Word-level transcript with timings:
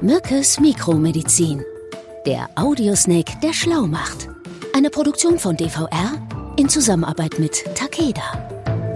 Mückes 0.00 0.60
Mikromedizin. 0.60 1.64
Der 2.24 2.48
Audiosnake, 2.54 3.32
der 3.42 3.52
schlau 3.52 3.88
macht. 3.88 4.28
Eine 4.72 4.90
Produktion 4.90 5.40
von 5.40 5.56
DVR 5.56 6.12
in 6.56 6.68
Zusammenarbeit 6.68 7.40
mit 7.40 7.64
Takeda. 7.74 8.22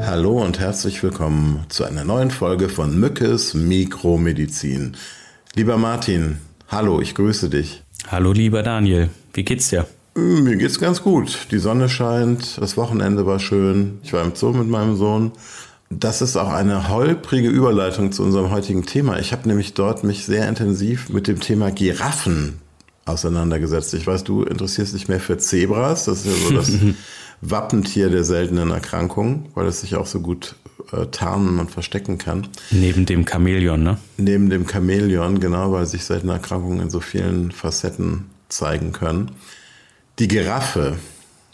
Hallo 0.07 0.41
und 0.41 0.61
herzlich 0.61 1.03
willkommen 1.03 1.65
zu 1.71 1.83
einer 1.83 2.04
neuen 2.04 2.30
Folge 2.30 2.69
von 2.69 3.01
Mückes 3.01 3.53
Mikromedizin. 3.54 4.96
Lieber 5.57 5.77
Martin, 5.77 6.38
hallo, 6.69 7.01
ich 7.01 7.16
grüße 7.16 7.50
dich. 7.50 7.82
Hallo 8.07 8.32
lieber 8.32 8.62
Daniel, 8.62 9.11
wie 9.34 9.45
geht's 9.45 9.71
dir? 9.71 9.89
Mir 10.14 10.57
geht's 10.57 10.79
ganz 10.79 11.03
gut. 11.03 11.48
Die 11.50 11.59
Sonne 11.59 11.89
scheint, 11.89 12.59
das 12.59 12.77
Wochenende 12.77 13.27
war 13.27 13.41
schön. 13.41 13.98
Ich 14.05 14.12
war 14.12 14.23
im 14.23 14.37
Zoo 14.37 14.53
mit 14.53 14.69
meinem 14.69 14.95
Sohn. 14.95 15.32
Das 15.98 16.22
ist 16.22 16.36
auch 16.36 16.50
eine 16.50 16.88
holprige 16.88 17.48
Überleitung 17.48 18.12
zu 18.12 18.22
unserem 18.22 18.50
heutigen 18.50 18.86
Thema. 18.86 19.18
Ich 19.18 19.32
habe 19.32 19.46
nämlich 19.46 19.74
dort 19.74 20.04
mich 20.04 20.24
sehr 20.24 20.48
intensiv 20.48 21.11
mit 21.11 21.29
dem 21.29 21.41
Thema 21.41 21.70
Giraffen 21.70 22.60
auseinandergesetzt. 23.05 23.92
Ich 23.95 24.06
weiß, 24.06 24.24
du 24.24 24.42
interessierst 24.42 24.95
dich 24.95 25.09
mehr 25.09 25.20
für 25.20 25.36
Zebras. 25.36 26.06
Das 26.06 26.24
ist 26.24 26.27
ja 26.27 26.48
so 26.48 26.55
das 26.55 26.73
Wappentier 27.42 28.09
der 28.09 28.24
seltenen 28.24 28.70
Erkrankungen, 28.70 29.47
weil 29.55 29.66
es 29.66 29.80
sich 29.80 29.97
auch 29.97 30.06
so 30.06 30.20
gut 30.20 30.55
äh, 30.92 31.06
tarnen 31.06 31.59
und 31.59 31.70
verstecken 31.70 32.16
kann. 32.16 32.47
Neben 32.70 33.05
dem 33.05 33.27
Chamäleon, 33.27 33.83
ne? 33.83 33.98
Neben 34.16 34.48
dem 34.48 34.66
Chamäleon, 34.66 35.41
genau, 35.41 35.72
weil 35.72 35.86
sich 35.86 36.05
seltene 36.05 36.34
Erkrankungen 36.34 36.80
in 36.80 36.91
so 36.91 37.00
vielen 37.00 37.50
Facetten 37.50 38.30
zeigen 38.48 38.92
können. 38.92 39.33
Die 40.19 40.28
Giraffe. 40.28 40.97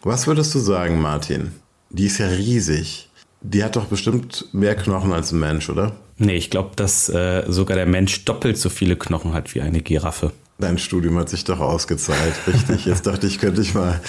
Was 0.03 0.27
würdest 0.27 0.55
du 0.55 0.59
sagen, 0.59 1.01
Martin? 1.01 1.53
Die 1.91 2.07
ist 2.07 2.19
ja 2.19 2.29
riesig. 2.29 3.08
Die 3.41 3.63
hat 3.63 3.77
doch 3.77 3.87
bestimmt 3.87 4.47
mehr 4.53 4.75
Knochen 4.75 5.13
als 5.13 5.33
ein 5.33 5.41
Mensch, 5.41 5.71
oder? 5.71 5.93
Nee, 6.17 6.37
ich 6.37 6.51
glaube, 6.51 6.71
dass 6.75 7.09
äh, 7.09 7.45
sogar 7.47 7.77
der 7.77 7.87
Mensch 7.87 8.25
doppelt 8.25 8.59
so 8.59 8.69
viele 8.69 8.97
Knochen 8.97 9.33
hat 9.33 9.55
wie 9.55 9.61
eine 9.61 9.81
Giraffe. 9.81 10.33
Dein 10.59 10.79
Studium 10.79 11.17
hat 11.19 11.29
sich 11.29 11.45
doch 11.45 11.61
ausgezahlt, 11.61 12.35
richtig. 12.49 12.85
Jetzt 12.87 13.07
dachte 13.07 13.29
ich, 13.29 13.39
könnte 13.39 13.63
ich 13.63 13.75
mal 13.75 14.01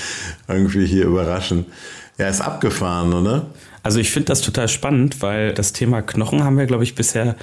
irgendwie 0.48 0.88
hier 0.88 1.06
überraschen. 1.06 1.68
Ja, 2.18 2.28
ist 2.28 2.42
abgefahren, 2.42 3.14
oder? 3.14 3.46
Also 3.90 4.02
ich 4.02 4.12
finde 4.12 4.28
das 4.28 4.42
total 4.42 4.68
spannend, 4.68 5.24
weil 5.24 5.52
das 5.52 5.74
Thema 5.74 6.04
Knochen 6.04 6.44
haben 6.44 6.60
wir, 6.60 6.68
glaube 6.68 6.84
ich, 6.84 6.94
bisher 6.94 7.36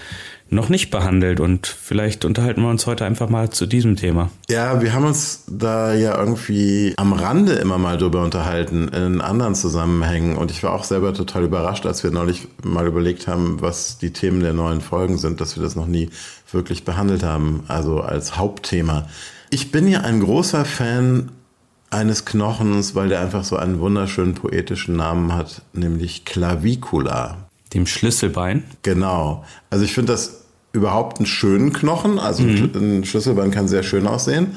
noch 0.48 0.69
nicht 0.69 0.92
behandelt 0.92 1.41
und 1.41 1.66
vielleicht 1.66 2.25
unterhalten 2.25 2.62
wir 2.62 2.70
uns 2.70 2.86
heute 2.86 3.05
einfach 3.05 3.28
mal 3.28 3.50
zu 3.50 3.66
diesem 3.66 3.97
Thema. 3.97 4.30
Ja, 4.48 4.80
wir 4.80 4.92
haben 4.92 5.06
uns 5.06 5.42
da 5.48 5.92
ja 5.92 6.17
irgendwie 6.17 6.94
am 6.98 7.14
Rande 7.14 7.55
immer 7.55 7.78
mal 7.78 7.98
drüber 7.98 8.22
unterhalten 8.22 8.86
in 8.86 9.20
anderen 9.20 9.56
Zusammenhängen 9.56 10.36
und 10.36 10.52
ich 10.52 10.62
war 10.62 10.72
auch 10.72 10.84
selber 10.84 11.12
total 11.12 11.42
überrascht, 11.42 11.84
als 11.84 12.05
wir 12.05 12.12
neulich 12.12 12.47
mal 12.62 12.86
überlegt 12.86 13.27
haben, 13.27 13.61
was 13.61 13.98
die 13.98 14.12
Themen 14.12 14.39
der 14.39 14.52
neuen 14.52 14.83
Folgen 14.83 15.19
sind, 15.19 15.41
dass 15.41 15.56
wir 15.56 15.64
das 15.64 15.74
noch 15.74 15.89
nie 15.89 16.11
wirklich 16.52 16.84
behandelt 16.84 17.24
haben, 17.24 17.64
also 17.67 18.02
als 18.02 18.36
Hauptthema. 18.36 19.08
Ich 19.50 19.72
bin 19.72 19.89
ja 19.89 20.02
ein 20.02 20.20
großer 20.20 20.64
Fan 20.64 21.30
eines 21.91 22.25
Knochens, 22.25 22.95
weil 22.95 23.09
der 23.09 23.20
einfach 23.20 23.45
so 23.45 23.56
einen 23.56 23.81
wunderschönen 23.81 24.34
poetischen 24.34 24.97
Namen 24.97 25.33
hat, 25.33 25.62
nämlich 25.73 26.25
Clavicula. 26.25 27.48
Dem 27.75 27.87
Schlüsselbein? 27.87 28.65
Genau. 28.83 29.45
Also 29.70 29.84
ich 29.84 29.92
finde 29.92 30.12
das 30.12 30.45
überhaupt 30.73 31.19
einen 31.19 31.27
schönen 31.27 31.73
Knochen. 31.73 32.19
Also 32.19 32.42
mhm. 32.42 32.70
ein 32.75 33.05
Schlüsselbein 33.05 33.51
kann 33.51 33.67
sehr 33.69 33.83
schön 33.83 34.07
aussehen. 34.07 34.57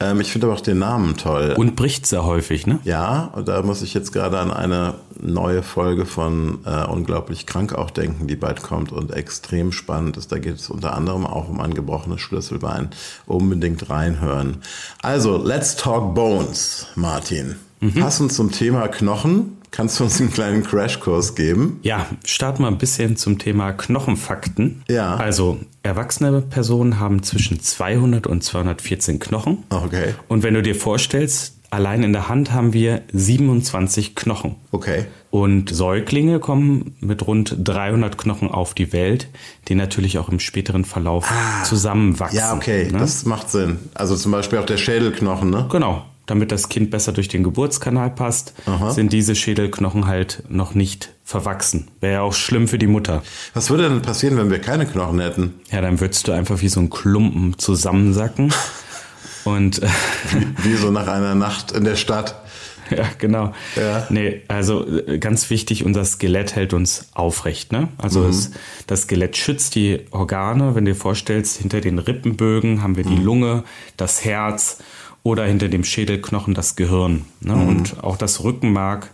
Ähm, 0.00 0.20
ich 0.20 0.32
finde 0.32 0.46
aber 0.46 0.56
auch 0.56 0.62
den 0.62 0.78
Namen 0.78 1.16
toll. 1.16 1.54
Und 1.56 1.76
bricht 1.76 2.06
sehr 2.06 2.24
häufig, 2.24 2.66
ne? 2.66 2.80
Ja, 2.84 3.30
und 3.34 3.48
da 3.48 3.62
muss 3.62 3.82
ich 3.82 3.92
jetzt 3.92 4.12
gerade 4.12 4.38
an 4.38 4.50
eine 4.50 4.94
neue 5.20 5.62
Folge 5.62 6.06
von 6.06 6.60
äh, 6.64 6.86
Unglaublich 6.86 7.46
krank 7.46 7.74
auch 7.74 7.90
denken, 7.90 8.26
die 8.26 8.36
bald 8.36 8.62
kommt 8.62 8.92
und 8.92 9.12
extrem 9.12 9.72
spannend 9.72 10.16
ist. 10.16 10.32
Da 10.32 10.38
geht 10.38 10.56
es 10.56 10.70
unter 10.70 10.94
anderem 10.94 11.26
auch 11.26 11.48
um 11.48 11.60
ein 11.60 11.74
gebrochenes 11.74 12.20
Schlüsselbein. 12.20 12.88
Unbedingt 13.26 13.90
reinhören. 13.90 14.62
Also, 15.02 15.36
let's 15.36 15.76
talk 15.76 16.14
bones, 16.14 16.86
Martin. 16.94 17.56
Mhm. 17.80 17.94
Passend 17.94 18.32
zum 18.32 18.50
Thema 18.50 18.88
Knochen 18.88 19.59
Kannst 19.70 20.00
du 20.00 20.04
uns 20.04 20.20
einen 20.20 20.32
kleinen 20.32 20.64
Crashkurs 20.64 21.34
geben? 21.34 21.78
Ja, 21.82 22.06
starten 22.24 22.62
wir 22.62 22.68
ein 22.68 22.78
bisschen 22.78 23.16
zum 23.16 23.38
Thema 23.38 23.72
Knochenfakten. 23.72 24.82
Ja. 24.88 25.16
Also, 25.16 25.60
erwachsene 25.82 26.40
Personen 26.42 26.98
haben 26.98 27.22
zwischen 27.22 27.60
200 27.60 28.26
und 28.26 28.42
214 28.42 29.20
Knochen. 29.20 29.64
Okay. 29.70 30.14
Und 30.28 30.42
wenn 30.42 30.54
du 30.54 30.62
dir 30.62 30.74
vorstellst, 30.74 31.56
allein 31.70 32.02
in 32.02 32.12
der 32.12 32.28
Hand 32.28 32.52
haben 32.52 32.72
wir 32.72 33.02
27 33.12 34.16
Knochen. 34.16 34.56
Okay. 34.72 35.06
Und 35.30 35.70
Säuglinge 35.70 36.40
kommen 36.40 36.96
mit 36.98 37.24
rund 37.26 37.54
300 37.56 38.18
Knochen 38.18 38.50
auf 38.50 38.74
die 38.74 38.92
Welt, 38.92 39.28
die 39.68 39.76
natürlich 39.76 40.18
auch 40.18 40.28
im 40.28 40.40
späteren 40.40 40.84
Verlauf 40.84 41.30
ah, 41.30 41.62
zusammenwachsen. 41.62 42.38
Ja, 42.38 42.54
okay, 42.54 42.88
ne? 42.90 42.98
das 42.98 43.24
macht 43.24 43.50
Sinn. 43.50 43.78
Also 43.94 44.16
zum 44.16 44.32
Beispiel 44.32 44.58
auch 44.58 44.66
der 44.66 44.78
Schädelknochen, 44.78 45.50
ne? 45.50 45.68
Genau 45.70 46.04
damit 46.30 46.52
das 46.52 46.68
Kind 46.68 46.90
besser 46.90 47.12
durch 47.12 47.28
den 47.28 47.42
Geburtskanal 47.42 48.10
passt, 48.10 48.54
Aha. 48.66 48.90
sind 48.90 49.12
diese 49.12 49.34
Schädelknochen 49.34 50.06
halt 50.06 50.44
noch 50.48 50.74
nicht 50.74 51.10
verwachsen. 51.24 51.88
Wäre 52.00 52.12
ja 52.12 52.22
auch 52.22 52.34
schlimm 52.34 52.68
für 52.68 52.78
die 52.78 52.86
Mutter. 52.86 53.22
Was 53.52 53.68
würde 53.68 53.88
denn 53.88 54.00
passieren, 54.00 54.36
wenn 54.36 54.50
wir 54.50 54.60
keine 54.60 54.86
Knochen 54.86 55.20
hätten? 55.20 55.54
Ja, 55.70 55.80
dann 55.80 56.00
würdest 56.00 56.28
du 56.28 56.32
einfach 56.32 56.60
wie 56.62 56.68
so 56.68 56.80
ein 56.80 56.88
Klumpen 56.88 57.58
zusammensacken. 57.58 58.52
Und 59.44 59.80
wie, 59.82 60.72
wie 60.72 60.76
so 60.76 60.90
nach 60.90 61.08
einer 61.08 61.34
Nacht 61.34 61.72
in 61.72 61.84
der 61.84 61.96
Stadt. 61.96 62.36
Ja, 62.90 63.04
genau. 63.18 63.54
Ja. 63.76 64.08
Nee, 64.10 64.42
also 64.48 64.84
äh, 64.84 65.20
ganz 65.20 65.48
wichtig, 65.48 65.84
unser 65.84 66.04
Skelett 66.04 66.56
hält 66.56 66.74
uns 66.74 67.06
aufrecht. 67.14 67.70
Ne? 67.70 67.86
Also 67.98 68.22
mhm. 68.22 68.30
es, 68.30 68.50
das 68.88 69.02
Skelett 69.02 69.36
schützt 69.36 69.76
die 69.76 70.00
Organe. 70.10 70.74
Wenn 70.74 70.86
du 70.86 70.90
dir 70.90 70.96
vorstellst, 70.98 71.58
hinter 71.58 71.80
den 71.80 72.00
Rippenbögen 72.00 72.82
haben 72.82 72.96
wir 72.96 73.04
die 73.04 73.14
mhm. 73.14 73.24
Lunge, 73.24 73.64
das 73.96 74.24
Herz 74.24 74.78
oder 75.22 75.44
hinter 75.44 75.68
dem 75.68 75.84
Schädelknochen 75.84 76.54
das 76.54 76.76
Gehirn. 76.76 77.24
Ne? 77.40 77.54
Mhm. 77.56 77.68
Und 77.68 78.04
auch 78.04 78.16
das 78.16 78.42
Rückenmark 78.42 79.10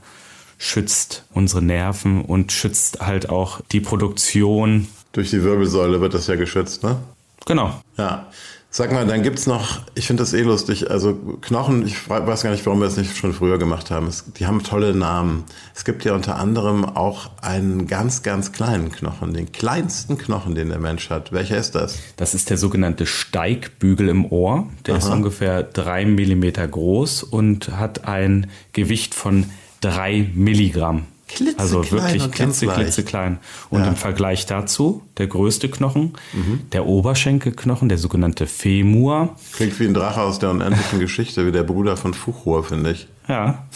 schützt 0.59 1.25
unsere 1.33 1.63
Nerven 1.63 2.23
und 2.25 2.53
schützt 2.53 3.01
halt 3.01 3.29
auch 3.29 3.61
die 3.73 3.81
Produktion. 3.81 4.89
Durch 5.13 5.31
die 5.31 5.43
Wirbelsäule 5.43 6.01
wird 6.01 6.15
das 6.15 6.27
ja 6.27 6.37
geschützt, 6.37 6.83
ne? 6.83 6.99
Genau. 7.47 7.81
Ja. 7.97 8.27
Sag 8.69 8.93
mal, 8.93 9.07
dann 9.07 9.23
gibt's 9.23 9.47
noch, 9.47 9.81
ich 9.95 10.07
finde 10.07 10.23
das 10.23 10.35
eh 10.35 10.43
lustig, 10.43 10.91
also 10.91 11.15
Knochen, 11.41 11.87
ich 11.87 12.11
weiß 12.11 12.43
gar 12.43 12.51
nicht, 12.51 12.67
warum 12.67 12.81
wir 12.81 12.85
das 12.85 12.99
nicht 12.99 13.17
schon 13.17 13.33
früher 13.33 13.59
gemacht 13.59 13.91
haben. 13.91 14.07
Es, 14.07 14.31
die 14.35 14.45
haben 14.45 14.63
tolle 14.63 14.95
Namen. 14.95 15.45
Es 15.75 15.85
gibt 15.87 16.05
ja 16.05 16.15
unter 16.15 16.37
anderem 16.37 16.85
auch 16.85 17.31
einen 17.41 17.87
ganz, 17.87 18.23
ganz 18.23 18.53
kleinen 18.53 18.93
Knochen, 18.93 19.33
den 19.33 19.51
kleinsten 19.51 20.19
Knochen, 20.19 20.55
den 20.55 20.69
der 20.69 20.79
Mensch 20.79 21.09
hat. 21.09 21.33
Welcher 21.33 21.57
ist 21.57 21.75
das? 21.75 21.99
Das 22.17 22.35
ist 22.35 22.51
der 22.51 22.59
sogenannte 22.59 23.07
Steigbügel 23.07 24.09
im 24.09 24.31
Ohr. 24.31 24.69
Der 24.85 24.97
Aha. 24.97 24.99
ist 24.99 25.09
ungefähr 25.09 25.63
drei 25.63 26.05
Millimeter 26.05 26.69
groß 26.69 27.23
und 27.23 27.71
hat 27.79 28.07
ein 28.07 28.51
Gewicht 28.73 29.15
von 29.15 29.47
drei 29.81 30.31
Milligramm. 30.35 31.07
Klitzeklein 31.29 31.59
also 31.59 31.91
wirklich 31.91 32.31
klitze, 32.31 32.67
klitzeklein. 32.69 33.39
Und 33.71 33.81
ja. 33.81 33.89
im 33.89 33.97
Vergleich 33.97 34.47
dazu, 34.47 35.03
der 35.19 35.27
größte 35.27 35.69
Knochen, 35.69 36.13
mhm. 36.33 36.61
der 36.73 36.87
Oberschenkelknochen, 36.87 37.89
der 37.89 37.99
sogenannte 37.99 38.47
Femur. 38.47 39.35
Klingt 39.53 39.79
wie 39.81 39.87
ein 39.87 39.95
Drache 39.95 40.23
aus 40.23 40.39
der 40.39 40.51
unendlichen 40.51 40.99
Geschichte, 41.01 41.47
wie 41.47 41.53
der 41.53 41.65
Bruder 41.65 41.97
von 41.97 42.15
Fuchur, 42.15 42.63
finde 42.65 42.93
ich. 42.93 43.09
Ja. 43.29 43.67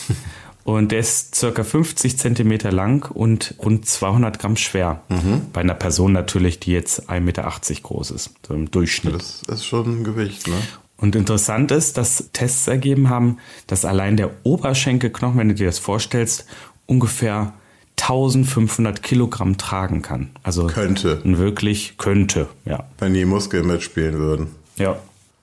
Und 0.62 0.92
der 0.92 1.00
ist 1.00 1.34
circa 1.34 1.64
50 1.64 2.18
Zentimeter 2.18 2.70
lang 2.70 3.10
und 3.10 3.54
rund 3.58 3.86
200 3.86 4.38
Gramm 4.38 4.56
schwer. 4.56 5.02
Mhm. 5.08 5.46
Bei 5.52 5.62
einer 5.62 5.74
Person 5.74 6.12
natürlich, 6.12 6.60
die 6.60 6.70
jetzt 6.70 7.10
1,80 7.10 7.20
Meter 7.20 7.52
groß 7.82 8.10
ist, 8.12 8.30
so 8.46 8.54
im 8.54 8.70
Durchschnitt. 8.70 9.14
Das 9.14 9.42
ist 9.48 9.64
schon 9.64 10.00
ein 10.00 10.04
Gewicht, 10.04 10.46
ne? 10.46 10.54
Und 11.00 11.16
interessant 11.16 11.70
ist, 11.70 11.96
dass 11.96 12.28
Tests 12.34 12.68
ergeben 12.68 13.08
haben, 13.08 13.38
dass 13.66 13.86
allein 13.86 14.18
der 14.18 14.32
Oberschenkelknochen, 14.42 15.38
wenn 15.38 15.48
du 15.48 15.54
dir 15.54 15.64
das 15.64 15.78
vorstellst, 15.78 16.44
ungefähr 16.90 17.52
1500 18.00 19.02
Kilogramm 19.02 19.56
tragen 19.56 20.02
kann. 20.02 20.30
Also 20.42 20.66
könnte. 20.66 21.20
Wirklich 21.24 21.96
könnte, 21.96 22.48
ja. 22.64 22.84
Wenn 22.98 23.14
die 23.14 23.24
Muskeln 23.24 23.66
mitspielen 23.66 24.18
würden. 24.18 24.48
Ja. 24.76 24.96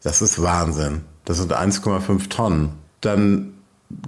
Das 0.03 0.21
ist 0.21 0.41
Wahnsinn. 0.41 1.01
Das 1.25 1.37
sind 1.37 1.53
1,5 1.53 2.29
Tonnen. 2.29 2.69
Dann 3.01 3.53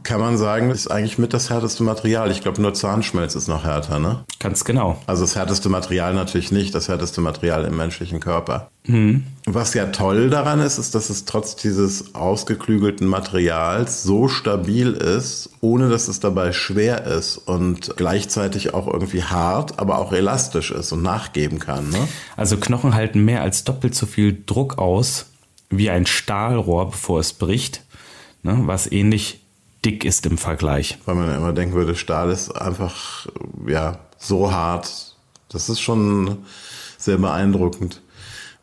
kann 0.04 0.20
man 0.20 0.38
sagen, 0.38 0.72
ist 0.72 0.92
eigentlich 0.92 1.18
mit 1.18 1.34
das 1.34 1.50
härteste 1.50 1.84
Material. 1.84 2.32
Ich 2.32 2.42
glaube, 2.42 2.62
nur 2.62 2.74
Zahnschmelz 2.74 3.36
ist 3.36 3.48
noch 3.48 3.64
härter, 3.64 4.00
ne? 4.00 4.26
Ganz 4.40 4.66
genau. 4.66 5.02
Also 5.08 5.24
das 5.24 5.36
härteste 5.36 5.70
Material 5.70 6.14
natürlich 6.14 6.52
nicht, 6.52 6.76
das 6.76 6.90
härteste 6.90 7.22
Material 7.22 7.64
im 7.64 7.78
menschlichen 7.78 8.20
Körper. 8.20 8.70
Mhm. 8.86 9.24
Was 9.46 9.74
ja 9.74 9.86
toll 9.88 10.30
daran 10.30 10.60
ist, 10.60 10.80
ist, 10.80 10.96
dass 10.96 11.10
es 11.10 11.24
trotz 11.24 11.56
dieses 11.56 12.14
ausgeklügelten 12.14 13.08
Materials 13.08 14.04
so 14.04 14.28
stabil 14.28 14.92
ist, 14.92 15.50
ohne 15.62 15.90
dass 15.90 16.10
es 16.10 16.20
dabei 16.20 16.52
schwer 16.52 17.06
ist 17.06 17.38
und 17.38 17.96
gleichzeitig 17.96 18.74
auch 18.74 18.88
irgendwie 18.88 19.24
hart, 19.24 19.80
aber 19.80 20.00
auch 20.00 20.12
elastisch 20.12 20.72
ist 20.72 20.92
und 20.92 21.04
nachgeben 21.04 21.60
kann. 21.60 21.90
Ne? 21.90 22.08
Also 22.36 22.58
Knochen 22.58 22.96
halten 22.96 23.24
mehr 23.24 23.42
als 23.42 23.64
doppelt 23.64 23.96
so 23.96 24.06
viel 24.06 24.44
Druck 24.46 24.78
aus 24.78 25.28
wie 25.70 25.90
ein 25.90 26.06
Stahlrohr, 26.06 26.92
bevor 26.92 27.20
es 27.20 27.32
bricht, 27.32 27.84
ne? 28.44 28.60
was 28.64 28.92
ähnlich 28.92 29.42
dick 29.86 30.06
ist 30.06 30.26
im 30.26 30.38
Vergleich. 30.38 30.98
Weil 31.06 31.16
man 31.16 31.28
ja 31.28 31.38
immer 31.38 31.54
denken 31.54 31.76
würde, 31.76 31.96
Stahl 31.96 32.30
ist 32.30 32.52
einfach 32.52 33.28
ja 33.68 34.00
so 34.18 34.52
hart. 34.52 35.16
Das 35.50 35.70
ist 35.70 35.80
schon 35.80 36.40
sehr 36.98 37.18
beeindruckend. 37.18 38.02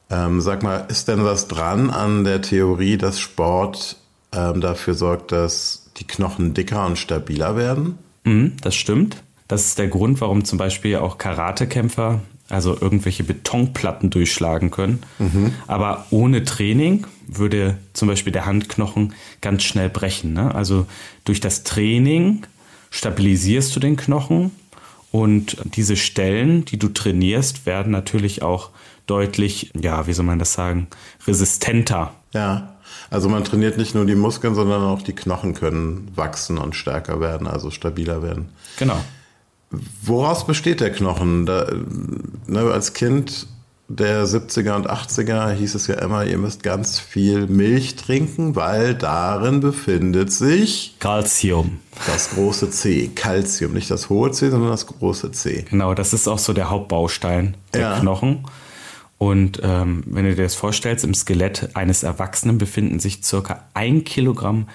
Ähm, 0.09 0.41
sag 0.41 0.63
mal, 0.63 0.87
ist 0.89 1.09
denn 1.09 1.25
was 1.25 1.49
dran 1.49 1.91
an 1.91 2.25
der 2.25 2.43
Theorie, 2.43 2.97
dass 2.97 3.19
Sport 3.19 3.97
ähm, 4.33 4.61
dafür 4.61 4.95
sorgt, 4.95 5.33
dass 5.33 5.91
die 5.97 6.07
Knochen 6.07 6.55
dicker 6.55 6.87
und 6.87 6.97
stabiler 6.97 7.57
werden? 7.57 7.99
Mhm, 8.25 8.57
das 8.61 8.77
stimmt. 8.77 9.23
Das 9.49 9.67
ist 9.67 9.79
der 9.79 9.89
Grund, 9.89 10.21
warum 10.21 10.45
zum 10.45 10.59
Beispiel 10.59 10.97
auch 10.97 11.19
Karatekämpfer 11.19 12.21
also 12.49 12.77
irgendwelche 12.81 13.25
Betonplatten 13.25 14.11
durchschlagen 14.11 14.71
können. 14.71 15.03
Mhm. 15.19 15.53
Aber 15.67 16.07
ohne 16.11 16.45
Training 16.45 17.07
würde 17.27 17.79
zum 17.93 18.09
Beispiel 18.09 18.33
der 18.33 18.47
Handknochen 18.47 19.15
ganz 19.41 19.65
schnell 19.65 19.91
brechen. 19.91 20.33
Ne? 20.33 20.55
Also 20.55 20.87
durch 21.25 21.41
das 21.41 21.65
Training 21.65 22.47
stabilisierst 22.91 23.75
du 23.75 23.81
den 23.81 23.97
Knochen 23.97 24.53
und 25.11 25.57
diese 25.65 25.97
Stellen, 25.97 26.65
die 26.65 26.79
du 26.79 26.89
trainierst, 26.89 27.67
werden 27.67 27.91
natürlich 27.93 28.43
auch 28.43 28.71
deutlich, 29.07 29.73
ja, 29.81 30.07
wie 30.07 30.13
soll 30.13 30.25
man 30.25 30.39
das 30.39 30.53
sagen, 30.53 30.89
resistenter. 31.27 32.13
Ja. 32.33 32.73
Also 33.11 33.29
man 33.29 33.45
trainiert 33.45 33.79
nicht 33.79 33.95
nur 33.95 34.05
die 34.05 34.15
Muskeln, 34.15 34.55
sondern 34.55 34.83
auch 34.83 35.03
die 35.03 35.13
Knochen 35.13 35.55
können 35.55 36.11
wachsen 36.15 36.59
und 36.59 36.75
stärker 36.75 37.21
werden, 37.21 37.47
also 37.47 37.71
stabiler 37.71 38.23
werden. 38.23 38.51
Genau. 38.79 38.99
Woraus 40.03 40.47
besteht 40.47 40.81
der 40.81 40.93
Knochen? 40.93 41.47
Da, 41.47 41.67
ne, 42.47 42.61
als 42.61 42.93
Kind 42.93 43.47
der 43.89 44.27
70er 44.27 44.75
und 44.75 44.91
80er 44.91 45.53
hieß 45.53 45.77
es 45.77 45.87
ja 45.87 45.97
immer, 45.97 46.25
ihr 46.25 46.39
müsst 46.39 46.65
ganz 46.65 46.99
viel 46.99 47.47
Milch 47.47 47.95
trinken, 47.95 48.57
weil 48.57 48.95
darin 48.95 49.61
befindet 49.61 50.33
sich 50.33 50.97
Calcium. 50.99 51.79
Das 52.07 52.31
große 52.31 52.71
C, 52.71 53.11
Calcium, 53.15 53.75
nicht 53.75 53.91
das 53.91 54.09
hohe 54.09 54.33
C, 54.33 54.51
sondern 54.51 54.71
das 54.71 54.87
große 54.87 55.31
C. 55.31 55.65
Genau, 55.71 55.95
das 55.95 56.13
ist 56.13 56.27
auch 56.27 56.39
so 56.39 56.53
der 56.53 56.69
Hauptbaustein 56.69 57.57
der 57.75 57.81
ja. 57.81 58.01
Knochen. 58.01 58.45
Und 59.19 59.61
ähm, 59.63 60.03
wenn 60.07 60.25
du 60.25 60.35
dir 60.35 60.43
das 60.43 60.57
vorstellst, 60.57 61.05
im 61.05 61.15
Skelett 61.15 61.71
eines 61.75 62.03
Erwachsenen 62.03 62.59
befinden 62.59 62.99
sich 62.99 63.23
circa 63.23 63.65
ein 63.73 64.05
Kilogramm 64.05 64.69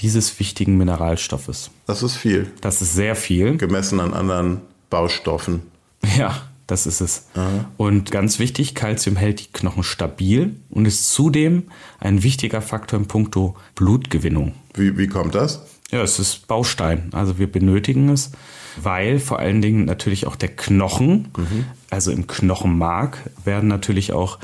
dieses 0.00 0.38
wichtigen 0.40 0.76
Mineralstoffes. 0.76 1.70
Das 1.86 2.02
ist 2.02 2.16
viel. 2.16 2.50
Das 2.60 2.82
ist 2.82 2.94
sehr 2.94 3.16
viel. 3.16 3.56
Gemessen 3.56 4.00
an 4.00 4.14
anderen 4.14 4.60
Baustoffen. 4.90 5.62
Ja, 6.18 6.42
das 6.66 6.86
ist 6.86 7.00
es. 7.00 7.28
Aha. 7.34 7.64
Und 7.78 8.10
ganz 8.10 8.38
wichtig, 8.38 8.74
Kalzium 8.74 9.16
hält 9.16 9.40
die 9.40 9.52
Knochen 9.52 9.82
stabil 9.82 10.56
und 10.68 10.84
ist 10.84 11.12
zudem 11.12 11.64
ein 11.98 12.22
wichtiger 12.22 12.60
Faktor 12.60 12.98
im 12.98 13.06
Punkto 13.06 13.56
Blutgewinnung. 13.74 14.52
Wie, 14.74 14.98
wie 14.98 15.06
kommt 15.06 15.34
das? 15.34 15.62
Ja, 15.90 16.02
es 16.02 16.18
ist 16.18 16.46
Baustein. 16.46 17.10
Also 17.12 17.38
wir 17.38 17.50
benötigen 17.50 18.08
es, 18.08 18.32
weil 18.76 19.18
vor 19.18 19.38
allen 19.38 19.62
Dingen 19.62 19.84
natürlich 19.84 20.26
auch 20.26 20.36
der 20.36 20.48
Knochen, 20.48 21.28
mhm. 21.36 21.64
also 21.90 22.10
im 22.10 22.26
Knochenmark, 22.26 23.18
werden 23.44 23.68
natürlich 23.68 24.12
auch 24.12 24.38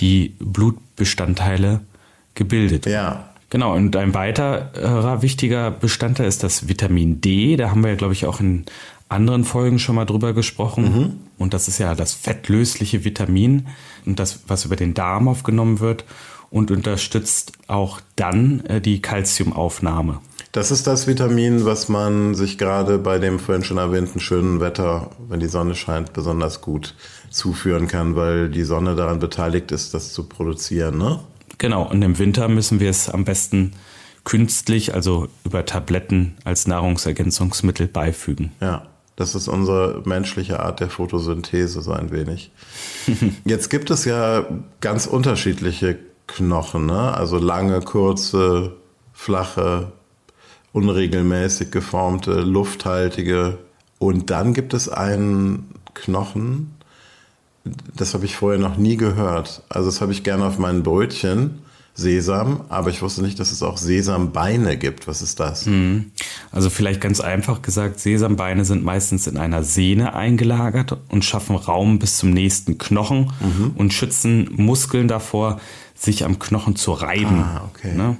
die 0.00 0.34
Blutbestandteile 0.38 1.80
gebildet. 2.34 2.86
Ja. 2.86 3.30
Genau, 3.48 3.74
und 3.74 3.94
ein 3.94 4.12
weiterer 4.14 5.22
wichtiger 5.22 5.70
Bestandteil 5.70 6.26
ist 6.26 6.42
das 6.42 6.68
Vitamin 6.68 7.20
D. 7.20 7.56
Da 7.56 7.70
haben 7.70 7.82
wir 7.82 7.90
ja, 7.90 7.96
glaube 7.96 8.12
ich, 8.12 8.26
auch 8.26 8.40
in 8.40 8.64
anderen 9.08 9.44
Folgen 9.44 9.78
schon 9.78 9.94
mal 9.94 10.04
drüber 10.04 10.32
gesprochen. 10.32 10.84
Mhm. 10.84 11.12
Und 11.38 11.54
das 11.54 11.68
ist 11.68 11.78
ja 11.78 11.94
das 11.94 12.12
fettlösliche 12.12 13.04
Vitamin 13.04 13.68
und 14.04 14.18
das, 14.18 14.40
was 14.48 14.64
über 14.64 14.76
den 14.76 14.94
Darm 14.94 15.28
aufgenommen 15.28 15.80
wird 15.80 16.04
und 16.50 16.70
unterstützt 16.70 17.52
auch 17.66 18.00
dann 18.16 18.64
äh, 18.66 18.80
die 18.80 19.00
Kalziumaufnahme. 19.00 20.20
Das 20.52 20.70
ist 20.70 20.86
das 20.86 21.06
Vitamin, 21.06 21.66
was 21.66 21.88
man 21.88 22.34
sich 22.34 22.56
gerade 22.56 22.98
bei 22.98 23.18
dem 23.18 23.38
vorhin 23.38 23.62
schon 23.62 23.76
erwähnten 23.76 24.20
schönen 24.20 24.58
Wetter, 24.58 25.10
wenn 25.28 25.38
die 25.38 25.48
Sonne 25.48 25.74
scheint, 25.74 26.14
besonders 26.14 26.62
gut 26.62 26.94
zuführen 27.30 27.88
kann, 27.88 28.16
weil 28.16 28.48
die 28.48 28.64
Sonne 28.64 28.96
daran 28.96 29.18
beteiligt 29.18 29.70
ist, 29.70 29.92
das 29.92 30.12
zu 30.12 30.24
produzieren, 30.24 30.96
ne? 30.96 31.20
Genau, 31.58 31.88
und 31.88 32.02
im 32.02 32.18
Winter 32.18 32.48
müssen 32.48 32.80
wir 32.80 32.90
es 32.90 33.08
am 33.08 33.24
besten 33.24 33.72
künstlich, 34.24 34.92
also 34.92 35.28
über 35.44 35.64
Tabletten 35.64 36.36
als 36.44 36.66
Nahrungsergänzungsmittel 36.66 37.86
beifügen. 37.86 38.52
Ja, 38.60 38.86
das 39.14 39.34
ist 39.34 39.48
unsere 39.48 40.02
menschliche 40.04 40.60
Art 40.60 40.80
der 40.80 40.90
Photosynthese 40.90 41.80
so 41.80 41.92
ein 41.92 42.10
wenig. 42.10 42.50
Jetzt 43.44 43.70
gibt 43.70 43.90
es 43.90 44.04
ja 44.04 44.46
ganz 44.80 45.06
unterschiedliche 45.06 45.98
Knochen, 46.26 46.86
ne? 46.86 47.14
also 47.14 47.38
lange, 47.38 47.80
kurze, 47.80 48.72
flache, 49.12 49.92
unregelmäßig 50.72 51.70
geformte, 51.70 52.40
lufthaltige. 52.40 53.58
Und 53.98 54.28
dann 54.28 54.52
gibt 54.52 54.74
es 54.74 54.88
einen 54.90 55.70
Knochen, 55.94 56.75
das 57.94 58.14
habe 58.14 58.24
ich 58.24 58.36
vorher 58.36 58.58
noch 58.58 58.76
nie 58.76 58.96
gehört. 58.96 59.62
Also 59.68 59.88
das 59.88 60.00
habe 60.00 60.12
ich 60.12 60.22
gerne 60.22 60.44
auf 60.44 60.58
meinen 60.58 60.82
Brötchen. 60.82 61.62
Sesam, 61.98 62.60
aber 62.68 62.90
ich 62.90 63.00
wusste 63.00 63.22
nicht, 63.22 63.40
dass 63.40 63.52
es 63.52 63.62
auch 63.62 63.78
Sesambeine 63.78 64.76
gibt. 64.76 65.08
Was 65.08 65.22
ist 65.22 65.40
das? 65.40 65.64
Hm. 65.64 66.10
Also 66.52 66.68
vielleicht 66.68 67.00
ganz 67.00 67.20
einfach 67.20 67.62
gesagt, 67.62 68.00
Sesambeine 68.00 68.66
sind 68.66 68.84
meistens 68.84 69.26
in 69.26 69.38
einer 69.38 69.62
Sehne 69.62 70.14
eingelagert 70.14 70.98
und 71.08 71.24
schaffen 71.24 71.56
Raum 71.56 71.98
bis 71.98 72.18
zum 72.18 72.32
nächsten 72.32 72.76
Knochen 72.76 73.32
mhm. 73.40 73.72
und 73.76 73.94
schützen 73.94 74.50
Muskeln 74.56 75.08
davor, 75.08 75.58
sich 75.94 76.26
am 76.26 76.38
Knochen 76.38 76.76
zu 76.76 76.92
reiben. 76.92 77.42
Ah, 77.42 77.62
okay. 77.70 77.94
Ne? 77.94 78.18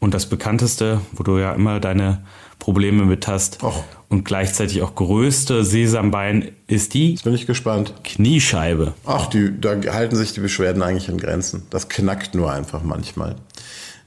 Und 0.00 0.12
das 0.12 0.26
bekannteste, 0.26 1.00
wo 1.12 1.22
du 1.22 1.38
ja 1.38 1.52
immer 1.52 1.78
deine 1.78 2.24
Probleme 2.58 3.04
mit 3.04 3.28
hast 3.28 3.62
Och. 3.62 3.84
Und 4.14 4.24
gleichzeitig 4.24 4.80
auch 4.82 4.94
größte 4.94 5.64
Sesambein 5.64 6.52
ist 6.68 6.94
die. 6.94 7.10
Jetzt 7.10 7.24
bin 7.24 7.34
ich 7.34 7.46
gespannt. 7.46 7.94
Kniescheibe. 8.04 8.94
Ach, 9.04 9.26
die, 9.26 9.60
da 9.60 9.70
halten 9.92 10.14
sich 10.14 10.32
die 10.32 10.38
Beschwerden 10.38 10.84
eigentlich 10.84 11.08
in 11.08 11.18
Grenzen. 11.18 11.64
Das 11.70 11.88
knackt 11.88 12.36
nur 12.36 12.52
einfach 12.52 12.84
manchmal. 12.84 13.34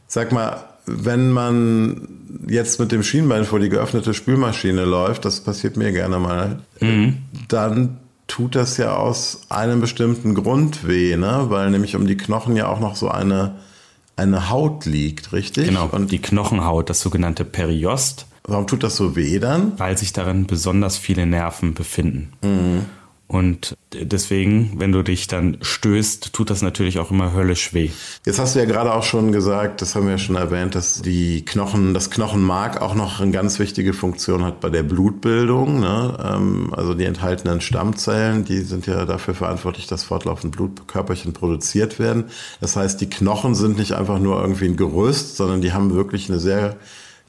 Sag 0.07 0.31
mal, 0.31 0.63
wenn 0.85 1.31
man 1.31 2.07
jetzt 2.47 2.79
mit 2.79 2.93
dem 2.93 3.03
Schienbein 3.03 3.43
vor 3.43 3.59
die 3.59 3.67
geöffnete 3.67 4.13
Spülmaschine 4.13 4.85
läuft, 4.85 5.25
das 5.25 5.41
passiert 5.41 5.75
mir 5.75 5.91
gerne 5.91 6.19
mal, 6.19 6.59
mhm. 6.79 7.17
dann 7.49 7.97
tut 8.27 8.55
das 8.55 8.77
ja 8.77 8.95
aus 8.95 9.41
einem 9.49 9.81
bestimmten 9.81 10.35
Grund 10.35 10.87
weh, 10.87 11.17
ne? 11.17 11.47
weil 11.49 11.69
nämlich 11.69 11.97
um 11.97 12.07
die 12.07 12.15
Knochen 12.15 12.55
ja 12.55 12.69
auch 12.69 12.79
noch 12.79 12.95
so 12.95 13.09
eine, 13.09 13.55
eine 14.15 14.49
Haut 14.49 14.85
liegt, 14.85 15.33
richtig? 15.33 15.67
Genau, 15.67 15.89
und 15.91 16.13
die 16.13 16.21
Knochenhaut, 16.21 16.89
das 16.89 17.01
sogenannte 17.01 17.43
Periost. 17.43 18.26
Warum 18.47 18.65
tut 18.65 18.83
das 18.83 18.95
so 18.95 19.15
weh 19.15 19.39
dann? 19.39 19.77
Weil 19.77 19.97
sich 19.97 20.13
darin 20.13 20.47
besonders 20.47 20.97
viele 20.97 21.25
Nerven 21.25 21.73
befinden. 21.73 22.31
Mhm. 22.41 22.85
Und 23.29 23.75
deswegen, 23.93 24.79
wenn 24.79 24.93
du 24.93 25.03
dich 25.03 25.27
dann 25.27 25.57
stößt, 25.61 26.31
tut 26.31 26.49
das 26.49 26.61
natürlich 26.61 26.97
auch 26.97 27.11
immer 27.11 27.33
höllisch 27.33 27.73
weh. 27.73 27.89
Jetzt 28.25 28.39
hast 28.39 28.55
du 28.55 28.59
ja 28.59 28.65
gerade 28.65 28.93
auch 28.93 29.03
schon 29.03 29.33
gesagt, 29.33 29.81
das 29.81 29.95
haben 29.95 30.05
wir 30.05 30.13
ja 30.13 30.17
schon 30.17 30.37
erwähnt, 30.37 30.75
dass 30.75 31.01
die 31.01 31.43
Knochen, 31.43 31.93
das 31.93 32.09
Knochenmark 32.09 32.81
auch 32.81 32.95
noch 32.95 33.19
eine 33.19 33.31
ganz 33.31 33.59
wichtige 33.59 33.91
Funktion 33.91 34.45
hat 34.45 34.61
bei 34.61 34.69
der 34.69 34.83
Blutbildung. 34.83 35.81
Ne? 35.81 36.17
Ähm, 36.23 36.73
also 36.73 36.93
die 36.93 37.03
enthaltenen 37.03 37.59
Stammzellen, 37.59 38.45
die 38.45 38.61
sind 38.61 38.87
ja 38.87 39.03
dafür 39.03 39.35
verantwortlich, 39.35 39.87
dass 39.87 40.05
fortlaufend 40.05 40.55
Blutkörperchen 40.55 41.33
produziert 41.33 41.99
werden. 41.99 42.25
Das 42.61 42.77
heißt, 42.77 43.01
die 43.01 43.09
Knochen 43.09 43.55
sind 43.55 43.77
nicht 43.77 43.91
einfach 43.91 44.19
nur 44.19 44.39
irgendwie 44.39 44.67
ein 44.67 44.77
Gerüst, 44.77 45.35
sondern 45.35 45.59
die 45.59 45.73
haben 45.73 45.93
wirklich 45.93 46.29
eine 46.29 46.39
sehr 46.39 46.77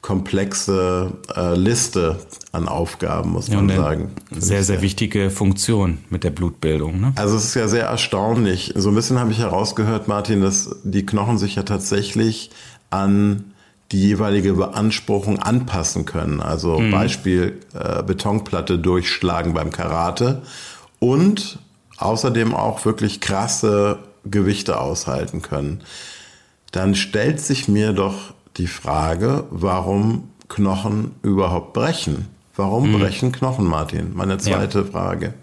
komplexe 0.01 1.11
äh, 1.35 1.55
Liste 1.55 2.19
an 2.51 2.67
Aufgaben, 2.67 3.31
muss 3.31 3.49
man 3.49 3.69
ja, 3.69 3.75
sagen. 3.75 4.11
Sehr, 4.31 4.63
sehr 4.63 4.81
wichtige 4.81 5.29
Funktion 5.29 5.99
mit 6.09 6.23
der 6.23 6.31
Blutbildung. 6.31 6.99
Ne? 6.99 7.13
Also 7.15 7.35
es 7.35 7.45
ist 7.45 7.55
ja 7.55 7.67
sehr 7.67 7.85
erstaunlich. 7.85 8.73
So 8.75 8.89
ein 8.89 8.95
bisschen 8.95 9.19
habe 9.19 9.31
ich 9.31 9.39
herausgehört, 9.39 10.07
Martin, 10.07 10.41
dass 10.41 10.77
die 10.83 11.05
Knochen 11.05 11.37
sich 11.37 11.55
ja 11.55 11.63
tatsächlich 11.63 12.49
an 12.89 13.53
die 13.91 14.01
jeweilige 14.01 14.53
Beanspruchung 14.53 15.39
anpassen 15.39 16.05
können. 16.05 16.41
Also 16.41 16.79
mhm. 16.79 16.91
Beispiel 16.91 17.59
äh, 17.73 18.03
Betonplatte 18.03 18.77
durchschlagen 18.79 19.53
beim 19.53 19.71
Karate 19.71 20.43
und 20.99 21.59
außerdem 21.97 22.53
auch 22.53 22.85
wirklich 22.85 23.19
krasse 23.19 23.99
Gewichte 24.25 24.79
aushalten 24.79 25.41
können. 25.41 25.81
Dann 26.71 26.93
stellt 26.93 27.39
sich 27.39 27.67
mir 27.67 27.93
doch 27.93 28.33
die 28.59 28.67
Frage, 28.67 29.45
warum 29.49 30.29
Knochen 30.49 31.11
überhaupt 31.23 31.73
brechen. 31.73 32.27
Warum 32.55 32.91
mhm. 32.91 32.99
brechen 32.99 33.31
Knochen, 33.31 33.65
Martin? 33.65 34.11
Meine 34.13 34.37
zweite 34.37 34.79
ja. 34.79 34.85
Frage. 34.85 35.33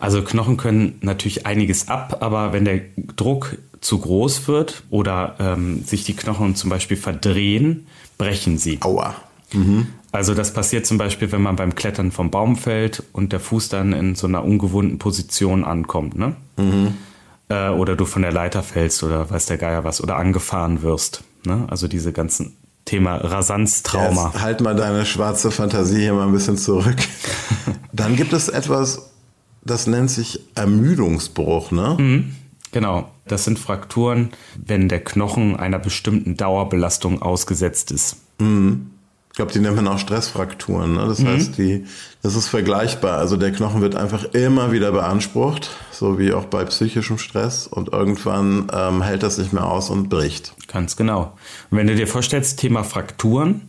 Also 0.00 0.22
Knochen 0.22 0.56
können 0.56 0.98
natürlich 1.02 1.46
einiges 1.46 1.88
ab, 1.88 2.18
aber 2.20 2.52
wenn 2.52 2.64
der 2.64 2.80
Druck 3.16 3.56
zu 3.80 3.98
groß 3.98 4.48
wird 4.48 4.82
oder 4.90 5.36
ähm, 5.38 5.84
sich 5.84 6.02
die 6.02 6.16
Knochen 6.16 6.56
zum 6.56 6.68
Beispiel 6.68 6.96
verdrehen, 6.96 7.86
brechen 8.16 8.58
sie. 8.58 8.78
Aua. 8.82 9.14
Mhm. 9.52 9.86
Also 10.10 10.34
das 10.34 10.52
passiert 10.52 10.84
zum 10.84 10.98
Beispiel, 10.98 11.30
wenn 11.30 11.42
man 11.42 11.54
beim 11.54 11.76
Klettern 11.76 12.10
vom 12.10 12.30
Baum 12.30 12.56
fällt 12.56 13.04
und 13.12 13.32
der 13.32 13.40
Fuß 13.40 13.68
dann 13.68 13.92
in 13.92 14.16
so 14.16 14.26
einer 14.26 14.42
ungewohnten 14.42 14.98
Position 14.98 15.64
ankommt. 15.64 16.18
Ne? 16.18 16.34
Mhm. 16.56 16.94
Äh, 17.48 17.68
oder 17.68 17.94
du 17.94 18.04
von 18.04 18.22
der 18.22 18.32
Leiter 18.32 18.64
fällst 18.64 19.04
oder 19.04 19.30
weiß 19.30 19.46
der 19.46 19.58
Geier 19.58 19.84
was 19.84 20.02
oder 20.02 20.16
angefahren 20.16 20.82
wirst. 20.82 21.22
Ne? 21.48 21.66
Also 21.68 21.88
diese 21.88 22.12
ganzen 22.12 22.56
Thema 22.84 23.16
Rasanztrauma. 23.16 24.30
Jetzt 24.32 24.42
halt 24.42 24.60
mal 24.60 24.76
deine 24.76 25.04
schwarze 25.04 25.50
Fantasie 25.50 26.00
hier 26.00 26.14
mal 26.14 26.26
ein 26.26 26.32
bisschen 26.32 26.56
zurück. 26.56 26.96
Dann 27.92 28.16
gibt 28.16 28.32
es 28.32 28.48
etwas, 28.48 29.10
das 29.62 29.86
nennt 29.86 30.10
sich 30.10 30.40
Ermüdungsbruch, 30.54 31.70
ne? 31.70 31.96
Mhm. 31.98 32.36
Genau, 32.70 33.10
das 33.26 33.44
sind 33.44 33.58
Frakturen, 33.58 34.30
wenn 34.56 34.88
der 34.88 35.02
Knochen 35.02 35.56
einer 35.56 35.78
bestimmten 35.78 36.36
Dauerbelastung 36.36 37.22
ausgesetzt 37.22 37.90
ist. 37.92 38.16
Mhm. 38.38 38.90
Ich 39.30 39.36
glaube, 39.36 39.52
die 39.52 39.60
nennt 39.60 39.76
man 39.76 39.88
auch 39.88 39.98
Stressfrakturen. 39.98 40.94
Ne? 40.94 41.06
Das 41.06 41.20
mhm. 41.20 41.28
heißt, 41.28 41.58
die, 41.58 41.86
das 42.22 42.34
ist 42.34 42.48
vergleichbar. 42.48 43.18
Also 43.18 43.36
der 43.36 43.52
Knochen 43.52 43.80
wird 43.80 43.94
einfach 43.94 44.24
immer 44.34 44.72
wieder 44.72 44.92
beansprucht, 44.92 45.70
so 45.98 46.18
wie 46.18 46.32
auch 46.32 46.44
bei 46.44 46.64
psychischem 46.64 47.18
Stress. 47.18 47.66
Und 47.66 47.92
irgendwann 47.92 48.68
ähm, 48.72 49.02
hält 49.02 49.22
das 49.22 49.36
nicht 49.36 49.52
mehr 49.52 49.66
aus 49.66 49.90
und 49.90 50.08
bricht. 50.08 50.54
Ganz 50.68 50.96
genau. 50.96 51.32
Und 51.70 51.78
wenn 51.78 51.86
du 51.86 51.96
dir 51.96 52.06
vorstellst, 52.06 52.60
Thema 52.60 52.84
Frakturen, 52.84 53.62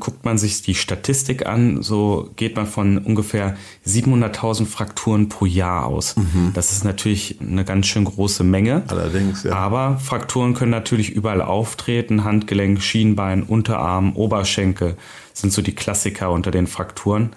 guckt 0.00 0.24
man 0.24 0.36
sich 0.36 0.62
die 0.62 0.74
Statistik 0.74 1.46
an, 1.46 1.82
so 1.82 2.30
geht 2.36 2.56
man 2.56 2.66
von 2.66 2.98
ungefähr 2.98 3.56
700.000 3.86 4.66
Frakturen 4.66 5.28
pro 5.28 5.46
Jahr 5.46 5.86
aus. 5.86 6.16
Mhm. 6.16 6.50
Das 6.54 6.72
ist 6.72 6.84
natürlich 6.84 7.38
eine 7.40 7.64
ganz 7.64 7.86
schön 7.86 8.04
große 8.04 8.42
Menge. 8.42 8.82
Allerdings, 8.88 9.44
ja. 9.44 9.52
Aber 9.52 9.98
Frakturen 9.98 10.54
können 10.54 10.72
natürlich 10.72 11.10
überall 11.10 11.40
auftreten. 11.40 12.24
Handgelenk, 12.24 12.82
Schienbein, 12.82 13.42
Unterarm, 13.44 14.16
Oberschenkel 14.16 14.96
sind 15.34 15.52
so 15.52 15.62
die 15.62 15.74
Klassiker 15.74 16.30
unter 16.32 16.50
den 16.50 16.66
Frakturen. 16.66 17.30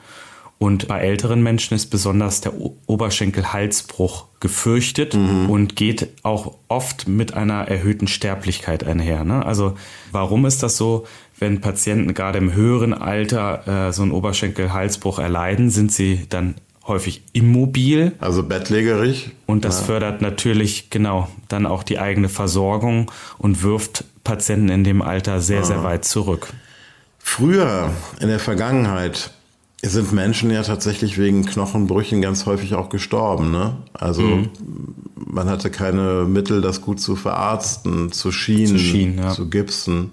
Und 0.59 0.89
bei 0.89 0.99
älteren 0.99 1.41
Menschen 1.41 1.73
ist 1.73 1.85
besonders 1.85 2.41
der 2.41 2.51
Oberschenkel-Halsbruch 2.85 4.25
gefürchtet 4.41 5.13
mhm. 5.13 5.49
und 5.49 5.77
geht 5.77 6.09
auch 6.23 6.55
oft 6.67 7.07
mit 7.07 7.33
einer 7.33 7.69
erhöhten 7.69 8.07
Sterblichkeit 8.07 8.83
einher. 8.83 9.23
Ne? 9.23 9.45
Also 9.45 9.75
warum 10.11 10.45
ist 10.45 10.61
das 10.61 10.75
so? 10.75 11.07
Wenn 11.39 11.61
Patienten 11.61 12.13
gerade 12.13 12.39
im 12.39 12.53
höheren 12.53 12.93
Alter 12.93 13.87
äh, 13.87 13.93
so 13.93 14.01
einen 14.01 14.11
Oberschenkel-Halsbruch 14.11 15.19
erleiden, 15.19 15.69
sind 15.69 15.93
sie 15.93 16.25
dann 16.27 16.55
häufig 16.85 17.21
immobil. 17.31 18.11
Also 18.19 18.43
bettlägerig. 18.43 19.31
Und 19.45 19.63
das 19.63 19.79
ja. 19.79 19.85
fördert 19.85 20.21
natürlich 20.21 20.89
genau 20.89 21.29
dann 21.47 21.65
auch 21.67 21.83
die 21.83 21.99
eigene 21.99 22.27
Versorgung 22.27 23.09
und 23.37 23.63
wirft 23.63 24.03
Patienten 24.25 24.67
in 24.67 24.83
dem 24.83 25.01
Alter 25.01 25.39
sehr, 25.39 25.59
ja. 25.59 25.63
sehr 25.63 25.83
weit 25.83 26.03
zurück. 26.03 26.51
Früher 27.17 27.91
in 28.19 28.27
der 28.27 28.39
Vergangenheit 28.39 29.31
sind 29.81 30.11
Menschen 30.11 30.51
ja 30.51 30.61
tatsächlich 30.63 31.17
wegen 31.17 31.45
Knochenbrüchen 31.45 32.21
ganz 32.21 32.45
häufig 32.45 32.75
auch 32.75 32.89
gestorben. 32.89 33.51
Ne? 33.51 33.77
Also 33.93 34.21
mhm. 34.23 34.49
man 35.15 35.49
hatte 35.49 35.69
keine 35.71 36.25
Mittel, 36.25 36.61
das 36.61 36.81
gut 36.81 36.99
zu 36.99 37.15
verarzten, 37.15 38.11
zu 38.11 38.31
schienen, 38.31 38.77
zu, 38.77 38.79
schienen, 38.79 39.17
ja. 39.19 39.29
zu 39.29 39.49
gipsen 39.49 40.11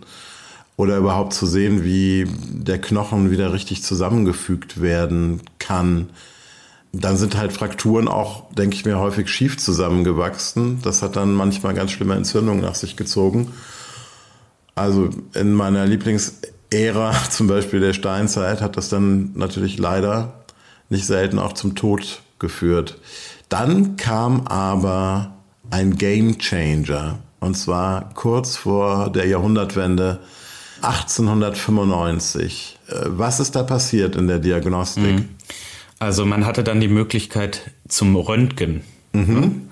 oder 0.77 0.99
überhaupt 0.99 1.33
zu 1.33 1.47
sehen, 1.47 1.83
wie 1.83 2.27
der 2.51 2.81
Knochen 2.81 3.31
wieder 3.31 3.53
richtig 3.53 3.83
zusammengefügt 3.83 4.81
werden 4.81 5.41
kann. 5.59 6.11
Dann 6.93 7.17
sind 7.17 7.37
halt 7.37 7.53
Frakturen 7.53 8.09
auch, 8.09 8.53
denke 8.53 8.77
ich 8.77 8.85
mir, 8.85 8.99
häufig 8.99 9.29
schief 9.29 9.59
zusammengewachsen. 9.59 10.81
Das 10.83 11.03
hat 11.03 11.17
dann 11.17 11.35
manchmal 11.35 11.75
ganz 11.75 11.91
schlimme 11.91 12.15
Entzündungen 12.15 12.63
nach 12.63 12.75
sich 12.75 12.97
gezogen. 12.97 13.53
Also 14.77 15.11
in 15.35 15.55
meiner 15.55 15.87
Lieblings 15.87 16.35
Ära, 16.71 17.15
zum 17.31 17.47
Beispiel 17.47 17.81
der 17.81 17.93
Steinzeit, 17.93 18.61
hat 18.61 18.77
das 18.77 18.89
dann 18.89 19.31
natürlich 19.35 19.79
leider 19.79 20.45
nicht 20.89 21.07
selten 21.07 21.39
auch 21.39 21.53
zum 21.53 21.75
Tod 21.75 22.23
geführt. 22.39 22.99
Dann 23.49 23.97
kam 23.97 24.47
aber 24.47 25.33
ein 25.71 25.97
Game 25.97 26.39
Changer. 26.39 27.19
Und 27.41 27.57
zwar 27.57 28.11
kurz 28.15 28.57
vor 28.57 29.11
der 29.11 29.27
Jahrhundertwende 29.27 30.21
1895. 30.83 32.79
Äh, 32.89 32.93
was 33.07 33.41
ist 33.41 33.57
da 33.57 33.63
passiert 33.63 34.17
in 34.17 34.29
der 34.29 34.39
Diagnostik? 34.39 35.17
Mhm. 35.17 35.29
Also 35.99 36.27
man 36.27 36.45
hatte 36.45 36.63
dann 36.63 36.81
die 36.81 36.89
Möglichkeit 36.89 37.71
zum 37.89 38.17
Röntgen. 38.17 38.83
Mhm. 39.13 39.69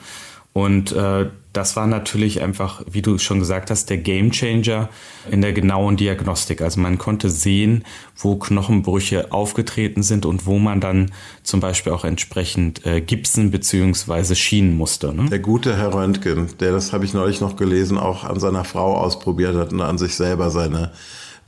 Und 0.54 0.92
äh, 0.92 1.28
das 1.52 1.74
war 1.74 1.88
natürlich 1.88 2.40
einfach, 2.42 2.82
wie 2.88 3.02
du 3.02 3.18
schon 3.18 3.40
gesagt 3.40 3.70
hast, 3.70 3.90
der 3.90 3.98
Gamechanger 3.98 4.88
in 5.28 5.40
der 5.40 5.52
genauen 5.52 5.96
Diagnostik. 5.96 6.62
Also 6.62 6.80
man 6.80 6.96
konnte 6.96 7.28
sehen, 7.28 7.84
wo 8.16 8.36
Knochenbrüche 8.36 9.32
aufgetreten 9.32 10.04
sind 10.04 10.26
und 10.26 10.46
wo 10.46 10.60
man 10.60 10.80
dann 10.80 11.10
zum 11.42 11.58
Beispiel 11.58 11.92
auch 11.92 12.04
entsprechend 12.04 12.86
äh, 12.86 13.00
gipsen 13.00 13.50
bzw. 13.50 14.36
schienen 14.36 14.76
musste. 14.76 15.12
Ne? 15.12 15.28
Der 15.28 15.40
gute 15.40 15.76
Herr 15.76 15.92
Röntgen, 15.92 16.48
der, 16.60 16.70
das 16.70 16.92
habe 16.92 17.04
ich 17.04 17.14
neulich 17.14 17.40
noch 17.40 17.56
gelesen, 17.56 17.98
auch 17.98 18.22
an 18.22 18.38
seiner 18.38 18.62
Frau 18.62 18.96
ausprobiert 18.96 19.56
hat 19.56 19.72
und 19.72 19.80
an 19.80 19.98
sich 19.98 20.14
selber 20.14 20.50
seine 20.50 20.92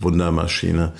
Wundermaschine. 0.01 0.93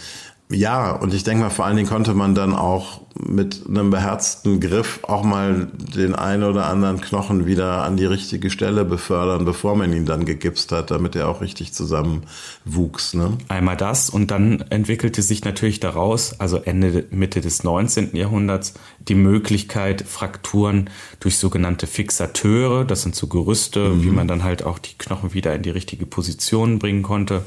Ja, 0.49 0.93
und 0.93 1.13
ich 1.13 1.25
denke 1.25 1.43
mal, 1.43 1.51
vor 1.51 1.65
allen 1.65 1.77
Dingen 1.77 1.89
konnte 1.89 2.15
man 2.15 2.37
dann 2.37 2.55
auch 2.55 3.01
mit 3.19 3.65
einem 3.69 3.91
beherzten 3.91 4.61
Griff 4.61 5.01
auch 5.03 5.25
mal 5.25 5.69
den 5.75 6.15
einen 6.15 6.45
oder 6.45 6.67
anderen 6.67 7.01
Knochen 7.01 7.47
wieder 7.47 7.83
an 7.83 7.97
die 7.97 8.05
richtige 8.05 8.51
Stelle 8.51 8.85
befördern, 8.85 9.45
bevor 9.45 9.75
man 9.75 9.93
ihn 9.93 10.07
dann 10.07 10.25
gegipst 10.25 10.71
hat, 10.71 10.93
damit 10.93 11.17
er 11.17 11.29
auch 11.29 11.41
richtig 11.41 11.73
zusammenwuchs. 11.73 13.15
Ne? 13.15 13.39
Einmal 13.49 13.77
das 13.77 14.09
und 14.09 14.31
dann 14.31 14.61
entwickelte 14.71 15.23
sich 15.23 15.45
natürlich 15.45 15.81
daraus, 15.81 16.39
also 16.39 16.59
Ende, 16.59 17.07
Mitte 17.11 17.41
des 17.41 17.65
19. 17.65 18.15
Jahrhunderts, 18.15 18.75
die 19.01 19.15
Möglichkeit, 19.17 20.03
Frakturen 20.03 20.91
durch 21.19 21.39
sogenannte 21.39 21.89
Fixateure, 21.89 22.85
das 22.85 23.03
sind 23.03 23.17
so 23.17 23.27
Gerüste, 23.27 23.89
mhm. 23.89 24.03
wie 24.05 24.11
man 24.11 24.29
dann 24.29 24.45
halt 24.45 24.63
auch 24.63 24.79
die 24.79 24.97
Knochen 24.97 25.35
wieder 25.35 25.55
in 25.55 25.63
die 25.63 25.71
richtige 25.71 26.07
Position 26.07 26.79
bringen 26.79 27.03
konnte, 27.03 27.43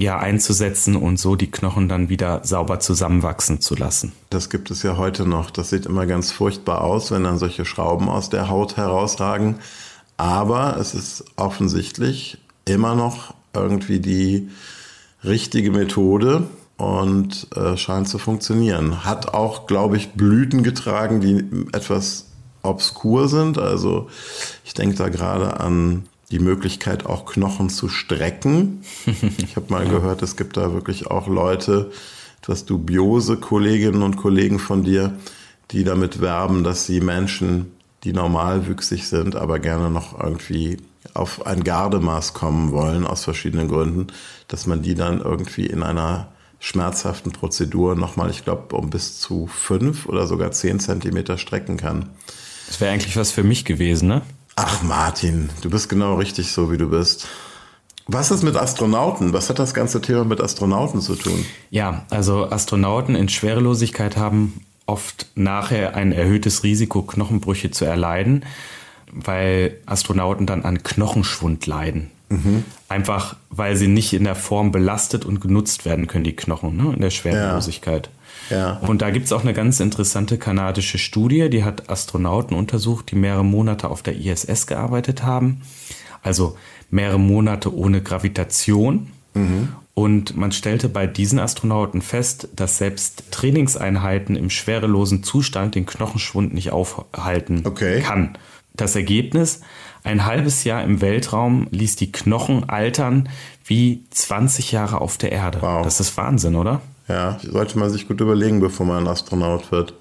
ja 0.00 0.18
einzusetzen 0.18 0.96
und 0.96 1.18
so 1.18 1.36
die 1.36 1.50
Knochen 1.50 1.88
dann 1.88 2.08
wieder 2.08 2.40
sauber 2.44 2.80
zusammenwachsen 2.80 3.60
zu 3.60 3.74
lassen. 3.74 4.12
Das 4.30 4.50
gibt 4.50 4.70
es 4.70 4.82
ja 4.82 4.96
heute 4.96 5.26
noch. 5.26 5.50
Das 5.50 5.70
sieht 5.70 5.86
immer 5.86 6.06
ganz 6.06 6.32
furchtbar 6.32 6.82
aus, 6.82 7.10
wenn 7.10 7.24
dann 7.24 7.38
solche 7.38 7.64
Schrauben 7.64 8.08
aus 8.08 8.30
der 8.30 8.48
Haut 8.48 8.76
herausragen. 8.76 9.56
Aber 10.16 10.76
es 10.78 10.94
ist 10.94 11.24
offensichtlich 11.36 12.38
immer 12.64 12.94
noch 12.94 13.34
irgendwie 13.54 14.00
die 14.00 14.48
richtige 15.24 15.70
Methode 15.70 16.44
und 16.76 17.48
äh, 17.56 17.76
scheint 17.76 18.08
zu 18.08 18.18
funktionieren. 18.18 19.04
Hat 19.04 19.34
auch, 19.34 19.66
glaube 19.66 19.96
ich, 19.96 20.12
Blüten 20.12 20.62
getragen, 20.62 21.20
die 21.20 21.44
etwas 21.72 22.26
obskur 22.62 23.28
sind. 23.28 23.58
Also 23.58 24.08
ich 24.64 24.74
denke 24.74 24.96
da 24.96 25.08
gerade 25.08 25.60
an 25.60 26.04
die 26.30 26.38
Möglichkeit, 26.38 27.06
auch 27.06 27.26
Knochen 27.26 27.70
zu 27.70 27.88
strecken. 27.88 28.82
Ich 29.38 29.56
habe 29.56 29.72
mal 29.72 29.84
ja. 29.84 29.92
gehört, 29.92 30.22
es 30.22 30.36
gibt 30.36 30.56
da 30.56 30.72
wirklich 30.72 31.06
auch 31.06 31.28
Leute, 31.28 31.90
etwas 32.42 32.64
dubiose 32.64 33.36
Kolleginnen 33.36 34.02
und 34.02 34.16
Kollegen 34.16 34.58
von 34.58 34.82
dir, 34.82 35.16
die 35.70 35.84
damit 35.84 36.20
werben, 36.20 36.64
dass 36.64 36.86
sie 36.86 37.00
Menschen, 37.00 37.72
die 38.04 38.12
normalwüchsig 38.12 39.08
sind, 39.08 39.36
aber 39.36 39.58
gerne 39.58 39.90
noch 39.90 40.18
irgendwie 40.20 40.78
auf 41.14 41.46
ein 41.46 41.64
Gardemaß 41.64 42.34
kommen 42.34 42.72
wollen, 42.72 43.06
aus 43.06 43.24
verschiedenen 43.24 43.68
Gründen, 43.68 44.08
dass 44.48 44.66
man 44.66 44.82
die 44.82 44.94
dann 44.94 45.20
irgendwie 45.20 45.66
in 45.66 45.82
einer 45.82 46.28
schmerzhaften 46.58 47.32
Prozedur 47.32 47.96
nochmal, 47.96 48.30
ich 48.30 48.44
glaube, 48.44 48.76
um 48.76 48.90
bis 48.90 49.18
zu 49.18 49.46
fünf 49.46 50.06
oder 50.06 50.26
sogar 50.26 50.52
zehn 50.52 50.80
Zentimeter 50.80 51.38
strecken 51.38 51.76
kann. 51.76 52.10
Das 52.66 52.80
wäre 52.80 52.92
eigentlich 52.92 53.16
was 53.16 53.30
für 53.30 53.44
mich 53.44 53.64
gewesen, 53.64 54.08
ne? 54.08 54.22
Ach 54.56 54.82
Martin, 54.82 55.50
du 55.60 55.68
bist 55.68 55.90
genau 55.90 56.14
richtig 56.14 56.50
so, 56.50 56.72
wie 56.72 56.78
du 56.78 56.88
bist. 56.88 57.28
Was 58.08 58.30
ist 58.30 58.42
mit 58.42 58.56
Astronauten? 58.56 59.34
Was 59.34 59.50
hat 59.50 59.58
das 59.58 59.74
ganze 59.74 60.00
Thema 60.00 60.24
mit 60.24 60.40
Astronauten 60.40 61.02
zu 61.02 61.14
tun? 61.14 61.44
Ja, 61.70 62.06
also 62.08 62.50
Astronauten 62.50 63.14
in 63.16 63.28
Schwerelosigkeit 63.28 64.16
haben 64.16 64.62
oft 64.86 65.26
nachher 65.34 65.94
ein 65.94 66.12
erhöhtes 66.12 66.62
Risiko, 66.62 67.02
Knochenbrüche 67.02 67.70
zu 67.70 67.84
erleiden, 67.84 68.46
weil 69.12 69.78
Astronauten 69.84 70.46
dann 70.46 70.64
an 70.64 70.82
Knochenschwund 70.82 71.66
leiden. 71.66 72.10
Mhm. 72.28 72.64
Einfach, 72.88 73.36
weil 73.50 73.76
sie 73.76 73.88
nicht 73.88 74.12
in 74.12 74.24
der 74.24 74.34
Form 74.34 74.72
belastet 74.72 75.24
und 75.24 75.40
genutzt 75.40 75.84
werden 75.84 76.06
können, 76.06 76.24
die 76.24 76.36
Knochen, 76.36 76.76
ne, 76.76 76.92
in 76.94 77.00
der 77.00 77.10
Schwerelosigkeit. 77.10 78.06
Ja. 78.06 78.12
Ja. 78.50 78.72
Und 78.86 79.02
da 79.02 79.10
gibt 79.10 79.26
es 79.26 79.32
auch 79.32 79.42
eine 79.42 79.54
ganz 79.54 79.80
interessante 79.80 80.38
kanadische 80.38 80.98
Studie, 80.98 81.48
die 81.50 81.64
hat 81.64 81.90
Astronauten 81.90 82.56
untersucht, 82.56 83.10
die 83.10 83.16
mehrere 83.16 83.44
Monate 83.44 83.88
auf 83.88 84.02
der 84.02 84.16
ISS 84.16 84.66
gearbeitet 84.66 85.22
haben. 85.22 85.62
Also 86.22 86.56
mehrere 86.90 87.18
Monate 87.18 87.74
ohne 87.74 88.02
Gravitation. 88.02 89.08
Mhm. 89.34 89.68
Und 89.94 90.36
man 90.36 90.52
stellte 90.52 90.88
bei 90.88 91.06
diesen 91.06 91.38
Astronauten 91.38 92.02
fest, 92.02 92.48
dass 92.54 92.76
selbst 92.78 93.24
Trainingseinheiten 93.30 94.36
im 94.36 94.50
schwerelosen 94.50 95.22
Zustand 95.22 95.74
den 95.74 95.86
Knochenschwund 95.86 96.52
nicht 96.52 96.70
aufhalten 96.70 97.62
okay. 97.64 98.00
kann. 98.00 98.36
Das 98.74 98.94
Ergebnis, 98.94 99.62
ein 100.06 100.24
halbes 100.24 100.64
Jahr 100.64 100.82
im 100.82 101.00
Weltraum 101.00 101.68
ließ 101.70 101.96
die 101.96 102.12
Knochen 102.12 102.68
altern 102.68 103.28
wie 103.64 104.04
20 104.10 104.72
Jahre 104.72 105.00
auf 105.00 105.18
der 105.18 105.32
Erde. 105.32 105.60
Wow. 105.60 105.82
Das 105.82 106.00
ist 106.00 106.16
Wahnsinn, 106.16 106.54
oder? 106.54 106.80
Ja, 107.08 107.38
sollte 107.42 107.78
man 107.78 107.90
sich 107.90 108.08
gut 108.08 108.20
überlegen, 108.20 108.60
bevor 108.60 108.86
man 108.86 109.04
ein 109.04 109.08
Astronaut 109.08 109.70
wird. 109.72 109.94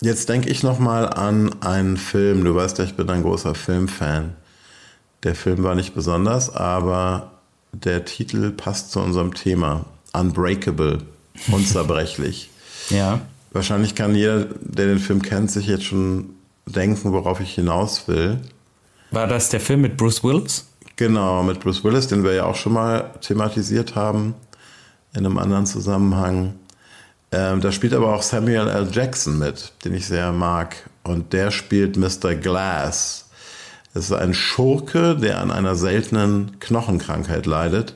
Jetzt 0.00 0.28
denke 0.28 0.48
ich 0.48 0.62
nochmal 0.62 1.08
an 1.08 1.62
einen 1.62 1.96
Film. 1.96 2.44
Du 2.44 2.54
weißt 2.54 2.78
ja, 2.78 2.84
ich 2.84 2.94
bin 2.94 3.08
ein 3.10 3.22
großer 3.22 3.54
Filmfan. 3.54 4.34
Der 5.22 5.34
Film 5.34 5.62
war 5.62 5.74
nicht 5.74 5.94
besonders, 5.94 6.54
aber 6.54 7.32
der 7.72 8.04
Titel 8.06 8.50
passt 8.50 8.92
zu 8.92 9.00
unserem 9.00 9.34
Thema. 9.34 9.84
Unbreakable, 10.12 10.98
unzerbrechlich. 11.52 12.50
ja. 12.88 13.20
Wahrscheinlich 13.52 13.96
kann 13.96 14.14
jeder, 14.14 14.44
der 14.60 14.86
den 14.86 15.00
Film 15.00 15.22
kennt, 15.22 15.50
sich 15.50 15.66
jetzt 15.66 15.82
schon 15.82 16.30
denken, 16.66 17.12
worauf 17.12 17.40
ich 17.40 17.52
hinaus 17.52 18.06
will. 18.06 18.38
War 19.10 19.26
das 19.26 19.48
der 19.48 19.60
Film 19.60 19.80
mit 19.80 19.96
Bruce 19.96 20.22
Willis? 20.22 20.66
Genau, 20.96 21.42
mit 21.42 21.60
Bruce 21.60 21.82
Willis, 21.82 22.06
den 22.06 22.22
wir 22.22 22.34
ja 22.34 22.44
auch 22.44 22.54
schon 22.54 22.74
mal 22.74 23.10
thematisiert 23.20 23.96
haben 23.96 24.34
in 25.14 25.26
einem 25.26 25.38
anderen 25.38 25.66
Zusammenhang. 25.66 26.54
Ähm, 27.32 27.60
da 27.60 27.72
spielt 27.72 27.94
aber 27.94 28.14
auch 28.14 28.22
Samuel 28.22 28.68
L. 28.68 28.88
Jackson 28.92 29.38
mit, 29.38 29.72
den 29.84 29.94
ich 29.94 30.06
sehr 30.06 30.32
mag. 30.32 30.88
Und 31.02 31.32
der 31.32 31.50
spielt 31.50 31.96
Mr. 31.96 32.34
Glass. 32.34 33.28
Das 33.94 34.04
ist 34.04 34.12
ein 34.12 34.34
Schurke, 34.34 35.16
der 35.16 35.40
an 35.40 35.50
einer 35.50 35.74
seltenen 35.74 36.60
Knochenkrankheit 36.60 37.46
leidet. 37.46 37.94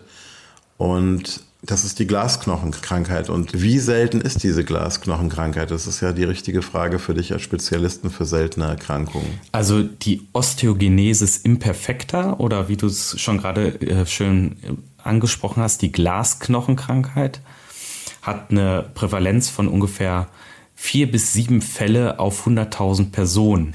Und 0.79 1.45
das 1.67 1.85
ist 1.85 1.99
die 1.99 2.07
Glasknochenkrankheit. 2.07 3.31
Und 3.31 3.63
wie 3.63 3.79
selten 3.79 4.21
ist 4.21 4.43
diese 4.43 4.65
Glasknochenkrankheit? 4.65 5.71
Das 5.71 5.87
ist 5.87 6.01
ja 6.01 6.13
die 6.13 6.25
richtige 6.25 6.63
Frage 6.63 6.99
für 6.99 7.15
dich 7.15 7.33
als 7.33 7.43
Spezialisten 7.43 8.11
für 8.11 8.27
seltene 8.27 8.67
Erkrankungen. 8.67 9.41
Also 9.53 9.83
die 9.83 10.27
Osteogenesis 10.33 11.39
imperfecta 11.39 12.35
oder 12.35 12.69
wie 12.69 12.77
du 12.77 12.87
es 12.87 13.19
schon 13.21 13.39
gerade 13.39 13.81
äh, 13.81 14.05
schön 14.07 14.57
äh, 14.63 14.73
angesprochen 15.03 15.63
hast, 15.63 15.81
die 15.83 15.93
Glasknochenkrankheit 15.93 17.41
hat 18.21 18.51
eine 18.51 18.85
Prävalenz 18.95 19.49
von 19.49 19.69
ungefähr 19.69 20.29
vier 20.75 21.11
bis 21.11 21.33
sieben 21.33 21.63
Fälle 21.63 22.19
auf 22.19 22.47
100.000 22.47 23.11
Personen. 23.11 23.75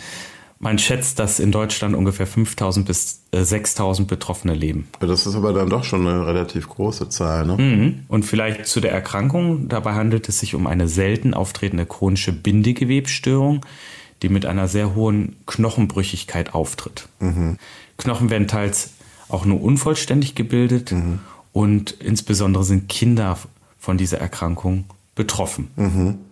Man 0.61 0.77
schätzt, 0.77 1.19
dass 1.19 1.39
in 1.39 1.53
Deutschland 1.53 1.95
ungefähr 1.95 2.27
5000 2.27 2.85
bis 2.85 3.21
6000 3.31 4.05
äh, 4.05 4.09
Betroffene 4.09 4.53
leben. 4.53 4.89
Das 4.99 5.25
ist 5.25 5.33
aber 5.33 5.53
dann 5.53 5.69
doch 5.69 5.85
schon 5.85 6.05
eine 6.05 6.27
relativ 6.27 6.67
große 6.67 7.07
Zahl. 7.07 7.45
Ne? 7.45 7.55
Mhm. 7.55 7.99
Und 8.09 8.23
vielleicht 8.23 8.65
zu 8.65 8.81
der 8.81 8.91
Erkrankung. 8.91 9.69
Dabei 9.69 9.93
handelt 9.93 10.27
es 10.27 10.41
sich 10.41 10.55
um 10.55 10.67
eine 10.67 10.89
selten 10.89 11.33
auftretende 11.33 11.85
chronische 11.85 12.33
Bindegewebsstörung, 12.33 13.65
die 14.21 14.27
mit 14.27 14.45
einer 14.45 14.67
sehr 14.67 14.95
hohen 14.95 15.37
Knochenbrüchigkeit 15.45 16.53
auftritt. 16.53 17.07
Mhm. 17.21 17.57
Knochen 17.97 18.29
werden 18.29 18.49
teils 18.49 18.91
auch 19.29 19.45
nur 19.45 19.61
unvollständig 19.61 20.35
gebildet 20.35 20.91
mhm. 20.91 21.19
und 21.53 21.91
insbesondere 21.91 22.65
sind 22.65 22.89
Kinder 22.89 23.37
von 23.77 23.97
dieser 23.97 24.17
Erkrankung 24.17 24.83
betroffen. 25.15 25.69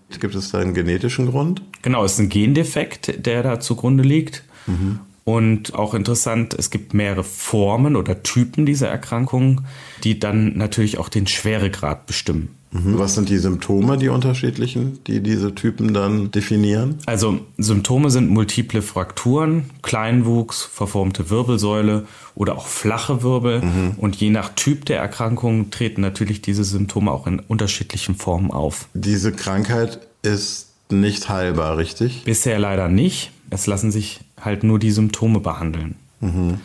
Gibt 0.10 0.36
es 0.36 0.52
da 0.52 0.60
einen 0.60 0.74
genetischen 0.74 1.28
Grund? 1.30 1.62
Genau, 1.82 2.04
es 2.04 2.14
ist 2.14 2.20
ein 2.20 2.30
Gendefekt, 2.30 3.26
der 3.26 3.44
da 3.44 3.60
zugrunde 3.60 4.04
liegt. 4.04 4.44
Mhm. 4.66 5.00
Und 5.26 5.74
auch 5.74 5.94
interessant, 5.94 6.54
es 6.54 6.70
gibt 6.70 6.94
mehrere 6.94 7.24
Formen 7.24 7.98
oder 7.98 8.24
Typen 8.24 8.66
dieser 8.66 8.88
Erkrankung, 8.88 9.62
die 10.06 10.20
dann 10.20 10.58
natürlich 10.58 10.98
auch 10.98 11.10
den 11.10 11.28
Schweregrad 11.28 12.06
bestimmen. 12.06 12.57
Mhm. 12.72 13.00
Was 13.00 13.16
sind 13.16 13.30
die 13.30 13.38
Symptome, 13.38 13.98
die 13.98 14.10
unterschiedlichen, 14.10 15.00
die 15.08 15.22
diese 15.22 15.56
Typen 15.56 15.94
dann 15.94 16.32
definieren? 16.32 17.00
Also 17.06 17.40
Symptome 17.58 18.10
sind 18.10 18.30
multiple 18.30 18.82
Frakturen, 18.82 19.70
Kleinwuchs, 19.82 20.64
verformte 20.64 21.30
Wirbelsäule 21.30 22.06
oder 22.36 22.58
auch 22.58 22.68
flache 22.68 23.24
Wirbel. 23.24 23.62
Mhm. 23.62 23.96
Und 23.98 24.16
je 24.18 24.30
nach 24.30 24.50
Typ 24.56 24.86
der 24.86 25.00
Erkrankung 25.00 25.70
treten 25.70 26.02
natürlich 26.02 26.42
diese 26.42 26.64
Symptome 26.64 27.12
auch 27.12 27.26
in 27.28 27.40
unterschiedlichen 27.40 28.16
Formen 28.16 28.52
auf. 28.52 28.88
Diese 28.94 29.32
Krankheit 29.32 30.00
ist 30.22 30.68
nicht 30.90 31.30
heilbar, 31.30 31.78
richtig? 31.78 32.24
Bisher 32.26 32.60
leider 32.60 32.90
nicht. 32.90 33.32
Es 33.50 33.68
lassen 33.68 33.92
sich 33.92 34.22
halt 34.40 34.64
nur 34.64 34.80
die 34.80 34.92
Symptome 34.92 35.40
behandeln. 35.40 35.96
Mhm. 36.20 36.60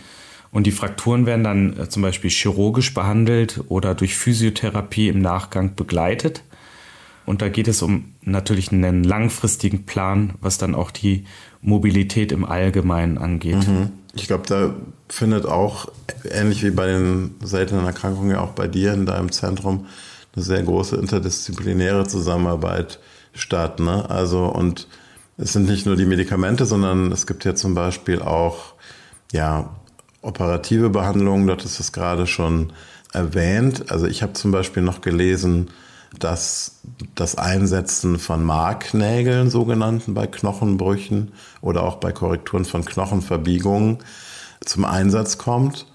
Und 0.52 0.66
die 0.66 0.71
Frakturen 0.71 1.26
werden 1.26 1.42
dann 1.42 1.76
äh, 1.78 1.88
zum 1.88 2.02
Beispiel 2.02 2.30
chirurgisch 2.30 2.94
behandelt 2.94 3.64
oder 3.68 3.94
durch 3.94 4.14
Physiotherapie 4.14 5.09
im 5.09 5.21
Nachgang 5.21 5.75
begleitet. 5.75 6.44
Und 7.25 7.40
da 7.40 7.49
geht 7.49 7.68
es 7.68 7.82
um 7.82 8.12
natürlich 8.23 8.71
einen 8.71 9.02
langfristigen 9.02 9.87
Plan, 9.87 10.35
was 10.40 10.59
dann 10.59 10.75
auch 10.75 10.90
die 10.90 11.25
Mobilität 11.62 12.32
im 12.32 12.44
Allgemeinen 12.44 13.16
angeht. 13.16 13.66
Mhm. 13.66 13.90
Ich 14.14 14.26
glaube, 14.26 14.44
da 14.47 14.75
findet 15.09 15.47
auch, 15.47 15.88
ähnlich 16.30 16.62
wie 16.62 16.71
bei 16.71 16.87
den 16.87 17.35
seltenen 17.42 17.87
Erkrankungen, 17.87 18.32
ja 18.32 18.40
auch 18.40 18.50
bei 18.50 18.68
dir 18.68 18.92
in 18.92 19.06
deinem 19.06 19.32
Zentrum, 19.32 19.87
eine 20.35 20.44
sehr 20.44 20.62
große 20.62 20.96
interdisziplinäre 20.96 22.07
Zusammenarbeit 22.07 22.98
statt. 23.33 23.81
Ne? 23.81 24.09
Also, 24.11 24.46
und 24.46 24.88
es 25.38 25.53
sind 25.53 25.66
nicht 25.66 25.87
nur 25.87 25.96
die 25.96 26.05
Medikamente, 26.05 26.66
sondern 26.66 27.11
es 27.12 27.26
gibt 27.26 27.44
ja 27.44 27.55
zum 27.55 27.74
Beispiel 27.74 28.20
auch, 28.20 28.74
ja, 29.33 29.70
operative 30.22 30.90
Behandlungen, 30.90 31.46
dort 31.46 31.64
ist 31.64 31.80
es 31.80 31.92
gerade 31.92 32.26
schon 32.26 32.72
erwähnt. 33.12 33.90
Also 33.90 34.06
ich 34.06 34.22
habe 34.22 34.32
zum 34.32 34.52
Beispiel 34.52 34.82
noch 34.82 35.00
gelesen, 35.00 35.70
dass 36.18 36.80
das 37.14 37.37
Einsetzen 37.37 38.18
von 38.18 38.44
Marknägeln, 38.44 39.50
sogenannten, 39.50 40.14
bei 40.14 40.26
Knochenbrüchen 40.26 41.32
oder 41.61 41.82
auch 41.82 41.96
bei 41.96 42.12
Korrekturen 42.12 42.64
von 42.64 42.85
Knochenverbiegungen 42.85 43.98
zum 44.64 44.85
Einsatz 44.85 45.38
kommt. 45.38 45.87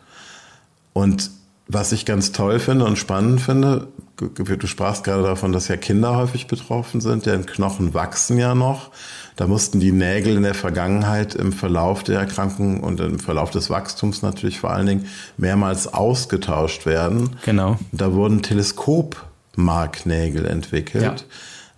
Und 0.94 1.32
was 1.68 1.92
ich 1.92 2.06
ganz 2.06 2.32
toll 2.32 2.60
finde 2.60 2.86
und 2.86 2.98
spannend 2.98 3.42
finde, 3.42 3.88
du 4.18 4.68
sprachst 4.68 5.04
gerade 5.04 5.24
davon, 5.24 5.52
dass 5.52 5.68
ja 5.68 5.78
Kinder 5.78 6.16
häufig 6.16 6.48
betroffen 6.48 7.02
sind, 7.02 7.26
deren 7.26 7.46
Knochen 7.46 7.94
wachsen 7.94 8.40
ja 8.40 8.56
noch. 8.56 8.90
Da 9.36 9.46
mussten 9.46 9.80
die 9.80 9.92
Nägel 9.92 10.36
in 10.36 10.44
der 10.44 10.56
Vergangenheit 10.56 11.36
im 11.36 11.54
Verlauf 11.54 12.04
der 12.04 12.20
Erkrankung 12.20 12.84
und 12.84 13.00
im 13.00 13.20
Verlauf 13.20 13.52
des 13.52 13.70
Wachstums 13.70 14.24
natürlich 14.24 14.60
vor 14.60 14.72
allen 14.72 14.88
Dingen 14.88 15.06
mehrmals 15.38 15.94
ausgetauscht 15.94 16.88
werden. 16.88 17.36
Genau. 17.46 17.78
Da 17.92 18.14
wurden 18.14 18.42
Teleskopmarknägel 18.42 20.46
entwickelt. 20.46 21.04
Ja. 21.04 21.16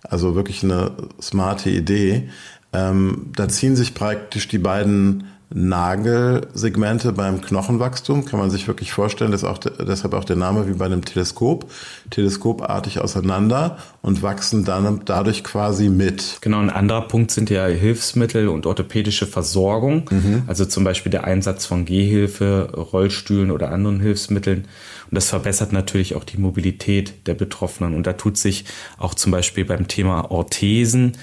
Also 0.02 0.34
wirklich 0.34 0.64
eine 0.64 0.92
smarte 1.20 1.68
Idee. 1.68 2.30
Ähm, 2.72 3.32
da 3.36 3.48
ziehen 3.48 3.76
sich 3.76 3.94
praktisch 3.94 4.48
die 4.48 4.58
beiden 4.58 5.24
Nagelsegmente 5.52 7.12
beim 7.12 7.40
Knochenwachstum, 7.40 8.24
kann 8.24 8.38
man 8.38 8.50
sich 8.50 8.68
wirklich 8.68 8.92
vorstellen, 8.92 9.32
das 9.32 9.42
ist 9.42 9.48
auch, 9.48 9.58
deshalb 9.58 10.14
auch 10.14 10.24
der 10.24 10.36
Name 10.36 10.68
wie 10.68 10.74
bei 10.74 10.84
einem 10.84 11.04
Teleskop, 11.04 11.68
teleskopartig 12.10 13.00
auseinander 13.00 13.78
und 14.00 14.22
wachsen 14.22 14.64
dann 14.64 15.00
dadurch 15.04 15.42
quasi 15.42 15.88
mit. 15.88 16.38
Genau, 16.40 16.60
ein 16.60 16.70
anderer 16.70 17.02
Punkt 17.08 17.32
sind 17.32 17.50
ja 17.50 17.66
Hilfsmittel 17.66 18.46
und 18.46 18.64
orthopädische 18.64 19.26
Versorgung, 19.26 20.08
mhm. 20.10 20.44
also 20.46 20.64
zum 20.64 20.84
Beispiel 20.84 21.10
der 21.10 21.24
Einsatz 21.24 21.66
von 21.66 21.84
Gehhilfe, 21.84 22.70
Rollstühlen 22.92 23.50
oder 23.50 23.72
anderen 23.72 23.98
Hilfsmitteln. 23.98 24.66
Und 25.10 25.14
das 25.16 25.30
verbessert 25.30 25.72
natürlich 25.72 26.14
auch 26.14 26.22
die 26.22 26.38
Mobilität 26.38 27.26
der 27.26 27.34
Betroffenen. 27.34 27.94
Und 27.94 28.06
da 28.06 28.12
tut 28.12 28.38
sich 28.38 28.66
auch 28.98 29.14
zum 29.14 29.32
Beispiel 29.32 29.64
beim 29.64 29.88
Thema 29.88 30.30
Orthesen, 30.30 31.16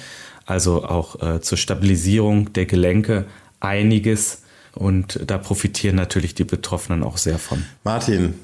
also 0.46 0.84
auch 0.84 1.22
äh, 1.22 1.42
zur 1.42 1.58
Stabilisierung 1.58 2.52
der 2.54 2.66
Gelenke, 2.66 3.26
einiges 3.60 4.44
und 4.74 5.20
da 5.26 5.38
profitieren 5.38 5.96
natürlich 5.96 6.36
die 6.36 6.44
Betroffenen 6.44 7.04
auch 7.04 7.18
sehr 7.18 7.40
von. 7.40 7.64
Martin, 7.84 8.36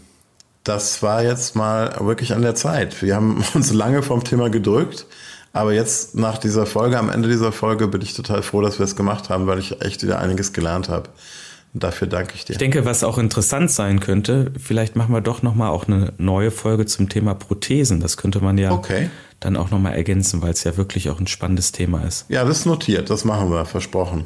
das 0.64 1.04
war 1.04 1.24
jetzt 1.24 1.56
mal 1.56 1.96
wirklich 2.00 2.34
an 2.34 2.42
der 2.42 2.56
Zeit. 2.56 3.02
Wir 3.02 3.16
haben 3.16 3.44
uns 3.54 3.72
lange 3.74 4.04
vom 4.04 4.24
Thema 4.24 4.50
gedrückt, 4.50 5.06
aber 5.52 5.74
jetzt 5.74 6.16
nach 6.16 6.38
dieser 6.38 6.66
Folge, 6.66 6.98
am 6.98 7.10
Ende 7.10 7.30
dieser 7.30 7.52
Folge 7.52 7.88
bin 7.88 8.02
ich 8.02 8.14
total 8.14 8.42
froh, 8.42 8.62
dass 8.62 8.80
wir 8.80 8.86
es 8.86 8.96
gemacht 8.96 9.30
haben, 9.30 9.46
weil 9.46 9.60
ich 9.60 9.82
echt 9.82 10.04
wieder 10.04 10.20
einiges 10.20 10.54
gelernt 10.54 10.90
habe. 10.90 11.10
Und 11.74 11.84
dafür 11.84 12.08
danke 12.08 12.34
ich 12.36 12.46
dir. 12.46 12.54
Ich 12.54 12.60
denke, 12.60 12.86
was 12.86 13.04
auch 13.04 13.18
interessant 13.18 13.72
sein 13.72 14.00
könnte, 14.00 14.52
vielleicht 14.60 14.96
machen 14.96 15.12
wir 15.12 15.22
doch 15.22 15.42
nochmal 15.42 15.70
auch 15.70 15.88
eine 15.88 16.14
neue 16.18 16.52
Folge 16.52 16.86
zum 16.86 17.10
Thema 17.10 17.34
Prothesen. 17.34 18.00
Das 18.00 18.16
könnte 18.16 18.42
man 18.42 18.60
ja 18.60 18.72
okay. 18.72 19.10
dann 19.40 19.58
auch 19.58 19.72
nochmal 19.72 19.96
ergänzen, 19.96 20.44
weil 20.44 20.52
es 20.52 20.64
ja 20.64 20.78
wirklich 20.78 21.10
auch 21.10 21.20
ein 21.20 21.26
spannendes 21.26 21.72
Thema 21.72 22.04
ist. 22.04 22.26
Ja, 22.30 22.46
das 22.46 22.60
ist 22.60 22.66
notiert. 22.68 23.10
Das 23.10 23.26
machen 23.26 23.50
wir, 23.50 23.66
versprochen. 23.66 24.26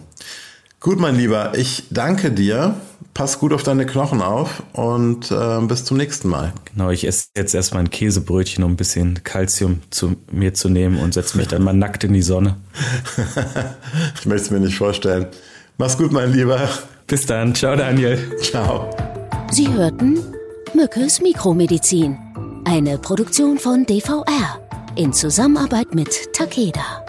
Gut, 0.80 1.00
mein 1.00 1.16
Lieber, 1.16 1.54
ich 1.58 1.86
danke 1.90 2.32
dir. 2.32 2.76
Pass 3.16 3.40
gut 3.40 3.52
auf 3.52 3.64
deine 3.64 3.88
Knochen 3.88 4.22
auf 4.22 4.62
und 4.74 5.32
äh, 5.32 5.60
bis 5.62 5.86
zum 5.86 5.98
nächsten 5.98 6.30
Mal. 6.30 6.54
Genau, 6.72 6.92
ich 6.92 7.08
esse 7.08 7.30
jetzt 7.36 7.56
erstmal 7.56 7.84
ein 7.84 7.90
Käsebrötchen, 7.90 8.64
um 8.64 8.74
ein 8.74 8.76
bisschen 8.76 9.24
Kalzium 9.24 9.82
zu 9.90 10.18
mir 10.32 10.54
zu 10.54 10.70
nehmen 10.70 11.00
und 11.00 11.16
setze 11.16 11.36
mich 11.38 11.48
dann 11.48 11.64
mal 11.64 11.74
nackt 11.74 12.04
in 12.04 12.14
die 12.14 12.22
Sonne. 12.22 12.58
ich 14.20 14.28
möchte 14.28 14.46
es 14.46 14.52
mir 14.52 14.60
nicht 14.60 14.78
vorstellen. 14.78 15.26
Mach's 15.80 15.98
gut, 15.98 16.12
mein 16.12 16.32
Lieber. 16.32 16.70
Bis 17.08 17.26
dann. 17.26 17.56
Ciao, 17.56 17.76
Daniel. 17.76 18.20
Ciao. 18.40 18.96
Sie 19.50 19.68
hörten 19.68 20.20
Mückes 20.76 21.20
Mikromedizin. 21.20 22.20
Eine 22.66 23.00
Produktion 23.00 23.58
von 23.58 23.86
DVR 23.88 24.60
in 24.96 25.12
Zusammenarbeit 25.12 25.96
mit 25.96 26.34
Takeda. 26.34 27.07